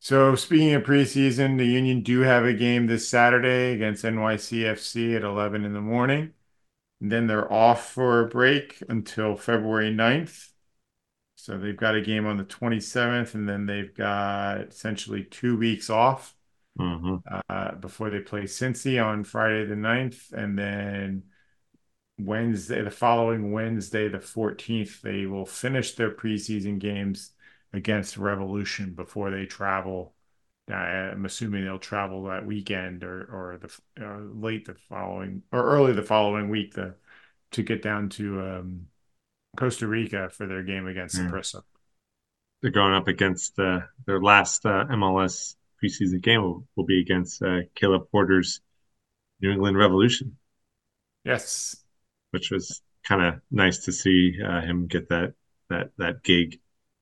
So 0.00 0.34
speaking 0.36 0.74
of 0.74 0.82
preseason, 0.82 1.56
the 1.58 1.64
Union 1.66 2.02
do 2.02 2.20
have 2.20 2.44
a 2.44 2.52
game 2.52 2.86
this 2.86 3.08
Saturday 3.08 3.72
against 3.72 4.04
NYCFC 4.04 5.16
at 5.16 5.24
11 5.24 5.64
in 5.64 5.72
the 5.72 5.80
morning. 5.80 6.34
And 7.00 7.12
then 7.12 7.28
they're 7.28 7.52
off 7.52 7.90
for 7.92 8.20
a 8.22 8.28
break 8.28 8.82
until 8.88 9.36
February 9.36 9.90
9th. 9.92 10.53
So 11.36 11.58
they've 11.58 11.76
got 11.76 11.94
a 11.96 12.00
game 12.00 12.26
on 12.26 12.36
the 12.38 12.44
27th, 12.44 13.34
and 13.34 13.48
then 13.48 13.66
they've 13.66 13.94
got 13.94 14.62
essentially 14.68 15.24
two 15.24 15.56
weeks 15.58 15.90
off 15.90 16.34
hmm 16.78 17.16
uh, 17.48 17.74
before 17.76 18.10
they 18.10 18.20
play 18.20 18.42
Cincy 18.44 19.02
on 19.04 19.24
Friday 19.24 19.64
the 19.64 19.76
9th. 19.76 20.32
And 20.32 20.58
then 20.58 21.24
Wednesday, 22.18 22.82
the 22.82 22.90
following 22.90 23.52
Wednesday, 23.52 24.08
the 24.08 24.20
14th, 24.20 25.02
they 25.02 25.26
will 25.26 25.46
finish 25.46 25.94
their 25.96 26.10
preseason 26.12 26.78
games 26.78 27.32
against 27.72 28.16
Revolution 28.18 28.94
before 28.94 29.30
they 29.30 29.46
travel. 29.46 30.14
Uh, 30.70 30.74
I'm 30.76 31.26
assuming 31.26 31.64
they'll 31.64 31.78
travel 31.78 32.24
that 32.24 32.46
weekend 32.46 33.04
or 33.04 33.22
or 33.24 33.58
the 33.58 34.04
uh, 34.06 34.20
late 34.20 34.66
the 34.66 34.74
following 34.74 35.42
or 35.52 35.62
early 35.64 35.92
the 35.92 36.02
following 36.02 36.48
week 36.50 36.74
the, 36.74 36.96
to 37.52 37.62
get 37.62 37.82
down 37.82 38.08
to 38.10 38.40
um, 38.42 38.86
Costa 39.56 39.86
Rica 39.86 40.30
for 40.30 40.46
their 40.46 40.62
game 40.62 40.86
against 40.86 41.16
Yeah. 41.16 41.24
Saprissa. 41.30 41.62
They're 42.62 42.70
going 42.70 42.94
up 42.94 43.08
against 43.08 43.58
uh, 43.58 43.80
their 44.06 44.20
last 44.20 44.64
uh, 44.64 44.86
MLS 44.90 45.56
preseason 45.82 46.22
game 46.22 46.42
will, 46.42 46.66
will 46.76 46.84
be 46.86 47.00
against 47.00 47.42
uh, 47.42 47.60
Caleb 47.74 48.10
Porter's 48.10 48.60
New 49.40 49.50
England 49.52 49.76
Revolution, 49.76 50.36
Yes. 51.24 51.76
which 52.30 52.50
was 52.50 52.80
kind 53.06 53.22
of 53.22 53.40
nice 53.50 53.78
to 53.84 53.92
see 53.92 54.38
uh, 54.42 54.62
him 54.62 54.86
get 54.86 55.08
that 55.10 55.34
that 55.68 55.90
that 55.98 56.22
gig. 56.22 56.60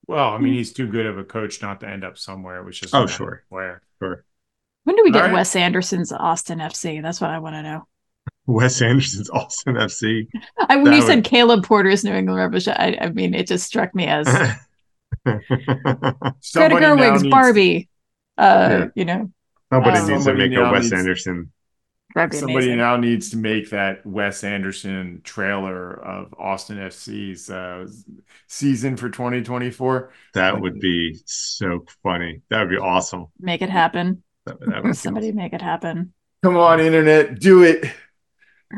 Well, 0.09 0.31
I 0.31 0.39
mean, 0.39 0.55
he's 0.55 0.73
too 0.73 0.89
good 0.89 1.07
of 1.07 1.17
a 1.19 1.25
coach 1.25 1.63
not 1.63 1.81
to 1.81 1.89
end 1.89 2.03
up 2.05 2.19
somewhere, 2.19 2.63
which 2.65 2.83
is 2.83 2.93
Oh, 2.93 3.07
sure. 3.07 3.45
where. 3.49 3.83
For 4.01 4.25
When 4.85 4.97
do 4.97 5.03
we 5.05 5.11
All 5.11 5.15
get 5.15 5.25
right. 5.27 5.33
Wes 5.33 5.55
Anderson's 5.55 6.11
Austin 6.13 6.59
FC? 6.59 7.01
That's 7.01 7.21
what 7.21 7.31
I 7.31 7.39
want 7.39 7.55
to 7.55 7.63
know. 7.63 7.87
Wes 8.47 8.83
Anderson's 8.83 9.31
Austin 9.31 9.75
FC. 9.77 10.27
I, 10.69 10.77
when 10.77 10.87
That 10.87 10.97
you 10.97 11.03
said 11.03 11.25
Caleb 11.25 11.65
Porter's 11.65 12.03
New 12.05 12.13
England 12.13 12.39
Revolution, 12.39 12.75
I, 12.77 12.97
I 13.01 13.11
mean, 13.11 13.35
it 13.35 13.47
just 13.47 13.67
struck 13.67 13.95
me 13.95 14.07
as 14.07 14.27
Greta 15.25 16.25
Somebody 16.41 16.85
Gerwig's 16.85 17.23
needs- 17.23 17.33
Barbie. 17.33 17.89
Uh, 18.39 18.69
Yeah. 18.71 18.87
you 18.95 19.05
know, 19.05 19.31
Somebody 19.73 19.99
Um, 19.99 20.09
needs 20.09 20.25
to 20.25 20.35
make 20.35 20.53
a 20.53 20.55
now 20.55 20.73
Wes 20.73 20.83
needs- 20.85 20.93
Anderson. 20.95 21.53
Somebody 22.15 22.43
amazing. 22.53 22.77
now 22.77 22.97
needs 22.99 23.31
to 23.31 23.39
make 23.39 23.71
that 23.71 24.05
Wes 24.05 24.45
Anderson 24.45 25.23
trailer 25.25 25.95
of 25.95 26.35
Austin 26.39 26.77
FC's 26.77 27.49
uh, 27.49 27.87
season 28.49 28.99
for 28.99 29.09
2024. 29.09 30.11
That 30.35 30.55
Like- 30.55 30.63
would 30.63 30.79
be 30.81 31.19
so 31.25 31.87
funny. 32.03 32.43
That 32.51 32.61
would 32.61 32.69
be 32.71 32.77
awesome. 32.77 33.27
Make 33.41 33.63
it 33.63 33.71
happen. 33.71 34.23
That, 34.45 34.61
that 34.61 34.83
would 34.83 34.91
be 34.91 34.93
Somebody 34.93 35.33
make 35.33 35.55
it 35.55 35.63
happen. 35.63 36.13
Come 36.43 36.57
on, 36.59 36.81
internet, 36.81 37.39
do 37.39 37.63
it. 37.63 37.85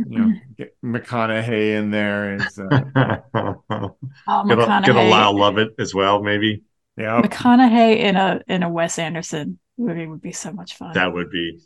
You 0.08 0.18
know, 0.18 0.32
get 0.58 0.76
McConaughey 0.84 1.76
in 1.78 1.90
there. 1.90 2.34
Is, 2.36 2.58
uh, 2.58 3.20
awesome. 3.34 3.60
Oh, 4.26 4.44
get, 4.48 4.58
a, 4.58 4.62
McConaughey. 4.62 4.84
get 4.86 4.96
a 4.96 5.02
Lyle 5.08 5.36
Lovett 5.36 5.74
as 5.78 5.94
well, 5.94 6.22
maybe. 6.22 6.62
yeah, 6.96 7.20
McConaughey 7.22 7.98
in 7.98 8.16
a 8.16 8.40
in 8.48 8.62
a 8.62 8.68
Wes 8.68 8.98
Anderson 8.98 9.58
movie 9.78 10.06
would 10.06 10.20
be 10.22 10.32
so 10.32 10.52
much 10.52 10.76
fun. 10.76 10.92
That 10.94 11.12
would 11.12 11.30
be 11.30 11.60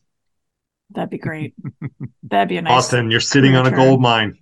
That'd 0.91 1.11
be 1.11 1.19
great. 1.19 1.55
That'd 2.23 2.49
be 2.49 2.57
a 2.57 2.63
nice. 2.63 2.73
Austin. 2.73 3.11
You're 3.11 3.21
sitting 3.21 3.55
on 3.57 3.67
a 3.67 3.71
return. 3.71 3.85
gold 3.87 4.01
mine. 4.01 4.39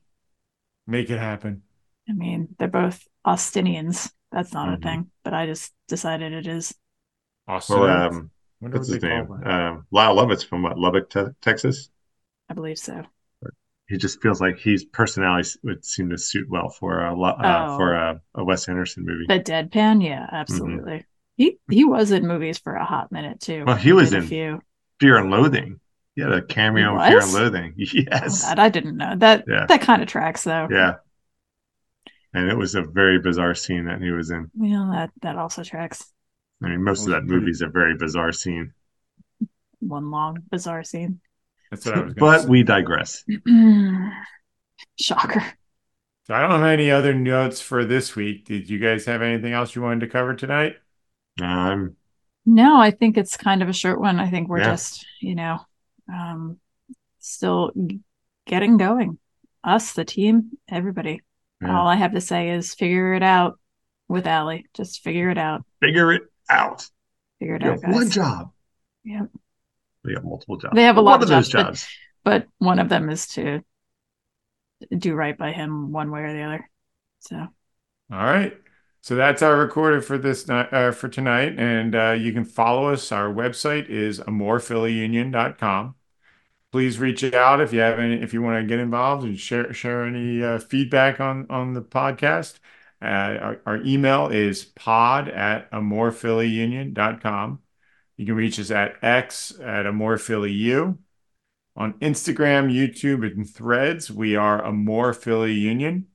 make 0.86 1.10
it 1.10 1.18
happen. 1.18 1.62
I 2.08 2.12
mean, 2.12 2.54
they're 2.58 2.68
both 2.68 3.04
Austinians. 3.24 4.12
That's 4.30 4.52
not 4.52 4.68
Mhm. 4.68 4.78
a 4.78 4.80
thing, 4.80 5.10
but 5.24 5.34
I 5.34 5.46
just 5.46 5.72
decided 5.88 6.32
it 6.32 6.46
is. 6.46 6.72
Austin. 7.48 7.80
Well, 7.80 8.08
um, 8.08 8.30
what's 8.60 8.88
his 8.88 9.02
name? 9.02 9.26
call. 9.26 9.48
Um, 9.48 9.86
Lyle 9.90 10.14
Lovett's 10.14 10.44
from 10.44 10.62
what 10.62 10.78
Lubbock, 10.78 11.10
te- 11.10 11.32
Texas. 11.42 11.90
I 12.48 12.54
believe 12.54 12.78
so. 12.78 13.02
He 13.88 13.96
just 13.98 14.20
feels 14.20 14.40
like 14.40 14.58
his 14.58 14.84
personality 14.84 15.48
would 15.62 15.84
seem 15.84 16.10
to 16.10 16.18
suit 16.18 16.48
well 16.50 16.68
for 16.68 17.04
a 17.06 17.14
lo- 17.16 17.28
uh, 17.38 17.66
Oh. 17.68 17.76
for 17.76 17.94
a, 17.94 18.20
a 18.34 18.44
Wes 18.44 18.68
Anderson 18.68 19.04
movie. 19.06 19.26
The 19.28 19.38
deadpan, 19.40 20.04
yeah, 20.04 20.26
absolutely. 20.32 21.04
He 21.36 21.58
he 21.70 21.84
was 21.84 22.10
in 22.10 22.26
movies 22.26 22.58
for 22.58 22.74
a 22.74 22.84
hot 22.84 23.12
minute 23.12 23.40
too. 23.40 23.64
Well, 23.66 23.76
he 23.76 23.92
was 23.92 24.10
did 24.10 24.18
a 24.18 24.22
in- 24.22 24.28
few. 24.28 24.62
Fear 25.00 25.18
and 25.18 25.30
Loathing. 25.30 25.78
He 26.14 26.22
had 26.22 26.32
a 26.32 26.40
cameo 26.42 26.94
in 27.00 27.08
Fear 27.10 27.20
and 27.20 27.32
Loathing. 27.34 27.74
Yes. 27.76 28.44
Oh, 28.44 28.48
that 28.48 28.58
I 28.58 28.70
didn't 28.70 28.96
know. 28.96 29.14
That 29.16 29.44
Yeah. 29.46 29.66
that 29.66 29.82
kind 29.82 30.02
of 30.02 30.08
tracks 30.08 30.44
though. 30.44 30.66
Yeah. 30.70 30.94
And 32.34 32.50
it 32.50 32.56
was 32.56 32.74
a 32.74 32.82
very 32.82 33.18
bizarre 33.20 33.54
scene 33.54 33.84
that 33.86 34.00
he 34.02 34.10
was 34.10 34.30
in. 34.30 34.50
Well, 34.54 34.90
that 34.92 35.10
that 35.22 35.36
also 35.36 35.62
tracks. 35.62 36.12
I 36.62 36.68
mean, 36.70 36.82
most 36.82 37.02
of 37.04 37.10
that 37.12 37.24
movie 37.24 37.50
is 37.50 37.60
a 37.62 37.68
very 37.68 37.96
bizarre 37.96 38.32
scene. 38.32 38.72
One 39.80 40.10
long 40.10 40.38
bizarre 40.50 40.82
scene. 40.84 41.20
That's 41.70 41.84
what 41.86 41.96
I 41.96 42.02
was 42.02 42.14
going 42.14 42.14
to 42.14 42.20
But 42.20 42.40
say. 42.42 42.48
we 42.48 42.62
digress. 42.62 43.24
Shocker. 44.98 45.44
So 46.26 46.34
I 46.34 46.40
don't 46.40 46.50
have 46.60 46.62
any 46.68 46.90
other 46.90 47.14
notes 47.14 47.60
for 47.60 47.84
this 47.84 48.16
week. 48.16 48.46
Did 48.46 48.68
you 48.68 48.78
guys 48.78 49.04
have 49.06 49.22
anything 49.22 49.52
else 49.52 49.74
you 49.74 49.82
wanted 49.82 50.00
to 50.00 50.08
cover 50.08 50.34
tonight? 50.34 50.76
Um, 51.40 51.96
No, 52.44 52.80
I 52.80 52.90
think 52.90 53.16
it's 53.16 53.36
kind 53.36 53.62
of 53.62 53.68
a 53.68 53.72
short 53.72 54.00
one. 54.00 54.18
I 54.18 54.28
think 54.30 54.48
we're 54.48 54.58
Yeah. 54.58 54.70
just, 54.72 55.06
you 55.20 55.34
know, 55.34 55.60
um, 56.12 56.58
still 57.18 57.72
getting 58.46 58.76
going. 58.76 59.18
Us, 59.62 59.92
the 59.92 60.04
team, 60.04 60.52
everybody. 60.68 61.20
Yeah. 61.60 61.76
All 61.78 61.86
I 61.88 61.96
have 61.96 62.12
to 62.12 62.20
say 62.20 62.50
is 62.50 62.74
figure 62.74 63.14
it 63.14 63.22
out 63.22 63.58
with 64.08 64.26
Allie. 64.26 64.66
Just 64.74 65.02
figure 65.02 65.30
it 65.30 65.38
out. 65.38 65.64
figure 65.80 66.12
it 66.12 66.22
out. 66.48 66.88
Figure 67.38 67.56
it 67.56 67.62
You 67.62 67.70
out, 67.72 67.82
have 67.82 67.94
one 67.94 68.10
job. 68.10 68.52
Yeah. 69.04 69.26
We 70.06 70.14
have 70.14 70.24
multiple 70.24 70.56
jobs. 70.56 70.74
They 70.74 70.84
have 70.84 70.96
a 70.96 71.00
lot 71.00 71.12
one 71.12 71.22
of 71.22 71.22
of 71.24 71.28
those 71.28 71.48
jobs, 71.48 71.80
jobs. 71.80 71.88
But 72.24 72.46
one 72.58 72.78
of 72.78 72.88
them 72.88 73.10
is 73.10 73.26
to 73.28 73.62
do 74.96 75.14
right 75.14 75.36
by 75.36 75.52
him 75.52 75.92
one 75.92 76.10
way 76.10 76.22
or 76.22 76.32
the 76.32 76.42
other. 76.42 76.70
So 77.20 77.36
All 77.36 77.50
right. 78.10 78.56
So 79.00 79.14
that's 79.14 79.40
our 79.42 79.56
recorder 79.56 80.00
for 80.00 80.18
this 80.18 80.48
night, 80.48 80.72
uh, 80.72 80.90
for 80.90 81.08
tonight. 81.08 81.54
And 81.58 81.94
uh, 81.94 82.16
you 82.18 82.32
can 82.32 82.44
follow 82.44 82.88
us. 82.92 83.12
Our 83.12 83.32
website 83.32 83.88
is 83.88 84.18
amorephillyunion.com. 84.20 85.94
Please 86.72 86.98
reach 86.98 87.22
out 87.32 87.60
if 87.60 87.72
you 87.72 87.78
have 87.80 87.98
any, 87.98 88.20
if 88.20 88.34
you 88.34 88.42
want 88.42 88.60
to 88.62 88.66
get 88.66 88.80
involved 88.80 89.24
and 89.24 89.38
share 89.38 89.72
share 89.72 90.04
any 90.04 90.42
uh, 90.42 90.58
feedback 90.58 91.20
on 91.20 91.46
on 91.48 91.72
the 91.74 91.82
podcast. 91.82 92.58
Uh, 93.00 93.04
our, 93.04 93.60
our 93.66 93.82
email 93.84 94.28
is 94.28 94.64
pod 94.64 95.28
at 95.28 95.70
amorephillyunion.com. 95.70 97.60
You 98.16 98.26
can 98.26 98.34
reach 98.34 98.58
us 98.58 98.70
at 98.70 98.96
X 99.02 99.52
at 99.60 99.86
amorephillyu. 99.86 100.98
On 101.76 101.92
Instagram, 101.94 102.72
YouTube, 102.72 103.22
and 103.30 103.48
Threads, 103.48 104.10
we 104.10 104.34
are 104.34 104.64
Amore 104.64 105.12
Philly 105.12 105.52
Union. 105.52 106.06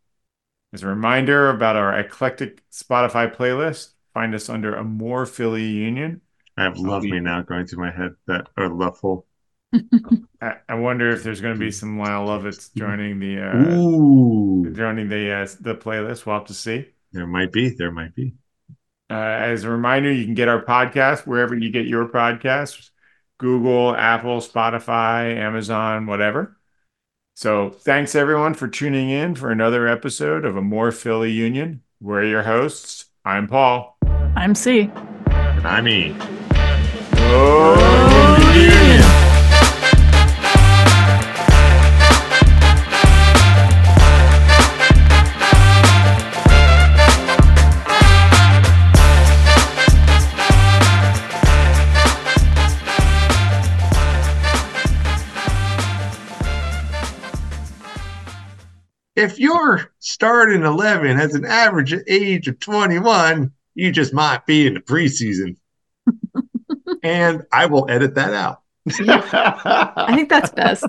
As 0.73 0.81
a 0.81 0.87
reminder 0.87 1.49
about 1.49 1.75
our 1.75 1.99
eclectic 1.99 2.67
Spotify 2.71 3.33
playlist, 3.33 3.91
find 4.13 4.33
us 4.33 4.49
under 4.49 4.73
a 4.73 4.83
more 4.83 5.27
Philly 5.27 5.65
Union. 5.65 6.21
I 6.57 6.63
have 6.63 6.77
love 6.77 7.03
me 7.03 7.19
now 7.19 7.43
going 7.43 7.67
through 7.67 7.83
my 7.83 7.91
head 7.91 8.15
that 8.25 8.47
or 8.57 8.69
loveful. 8.69 9.27
I, 10.41 10.55
I 10.67 10.75
wonder 10.75 11.09
if 11.11 11.23
there's 11.23 11.41
going 11.41 11.53
to 11.53 11.59
be 11.59 11.71
some 11.71 11.99
Lyle 11.99 12.25
Lovett's 12.25 12.69
joining 12.69 13.19
the 13.19 13.41
uh, 13.41 13.75
Ooh, 13.75 14.71
joining 14.73 15.09
the 15.09 15.31
uh, 15.31 15.47
the 15.59 15.75
playlist. 15.75 16.25
We'll 16.25 16.37
have 16.37 16.47
to 16.47 16.53
see. 16.53 16.87
there 17.11 17.27
might 17.27 17.51
be. 17.51 17.69
There 17.69 17.91
might 17.91 18.15
be. 18.15 18.33
Uh, 19.11 19.13
as 19.13 19.65
a 19.65 19.69
reminder, 19.69 20.09
you 20.09 20.23
can 20.23 20.35
get 20.35 20.47
our 20.47 20.63
podcast 20.63 21.27
wherever 21.27 21.53
you 21.53 21.69
get 21.69 21.85
your 21.85 22.07
podcasts 22.07 22.91
Google, 23.39 23.93
Apple, 23.93 24.37
Spotify, 24.37 25.35
Amazon, 25.35 26.05
whatever. 26.05 26.57
So 27.35 27.71
thanks 27.71 28.15
everyone 28.15 28.53
for 28.53 28.67
tuning 28.67 29.09
in 29.09 29.35
for 29.35 29.51
another 29.51 29.87
episode 29.87 30.45
of 30.45 30.55
A 30.55 30.61
More 30.61 30.91
Philly 30.91 31.31
Union. 31.31 31.81
We're 31.99 32.23
your 32.23 32.43
hosts. 32.43 33.05
I'm 33.25 33.47
Paul. 33.47 33.97
I'm 34.35 34.55
C. 34.55 34.91
And 35.25 35.67
I 35.67 35.81
mean. 35.81 36.15
Oh, 37.33 38.20
If 59.21 59.39
you're 59.39 59.91
starting 59.99 60.63
11 60.63 61.15
has 61.17 61.35
an 61.35 61.45
average 61.45 61.93
age 62.07 62.47
of 62.47 62.59
21, 62.59 63.51
you 63.75 63.91
just 63.91 64.13
might 64.13 64.47
be 64.47 64.65
in 64.65 64.73
the 64.73 64.79
preseason. 64.79 65.57
and 67.03 67.43
I 67.51 67.67
will 67.67 67.89
edit 67.89 68.15
that 68.15 68.33
out. 68.33 68.61
I 68.89 70.15
think 70.15 70.29
that's 70.29 70.49
best. 70.51 70.85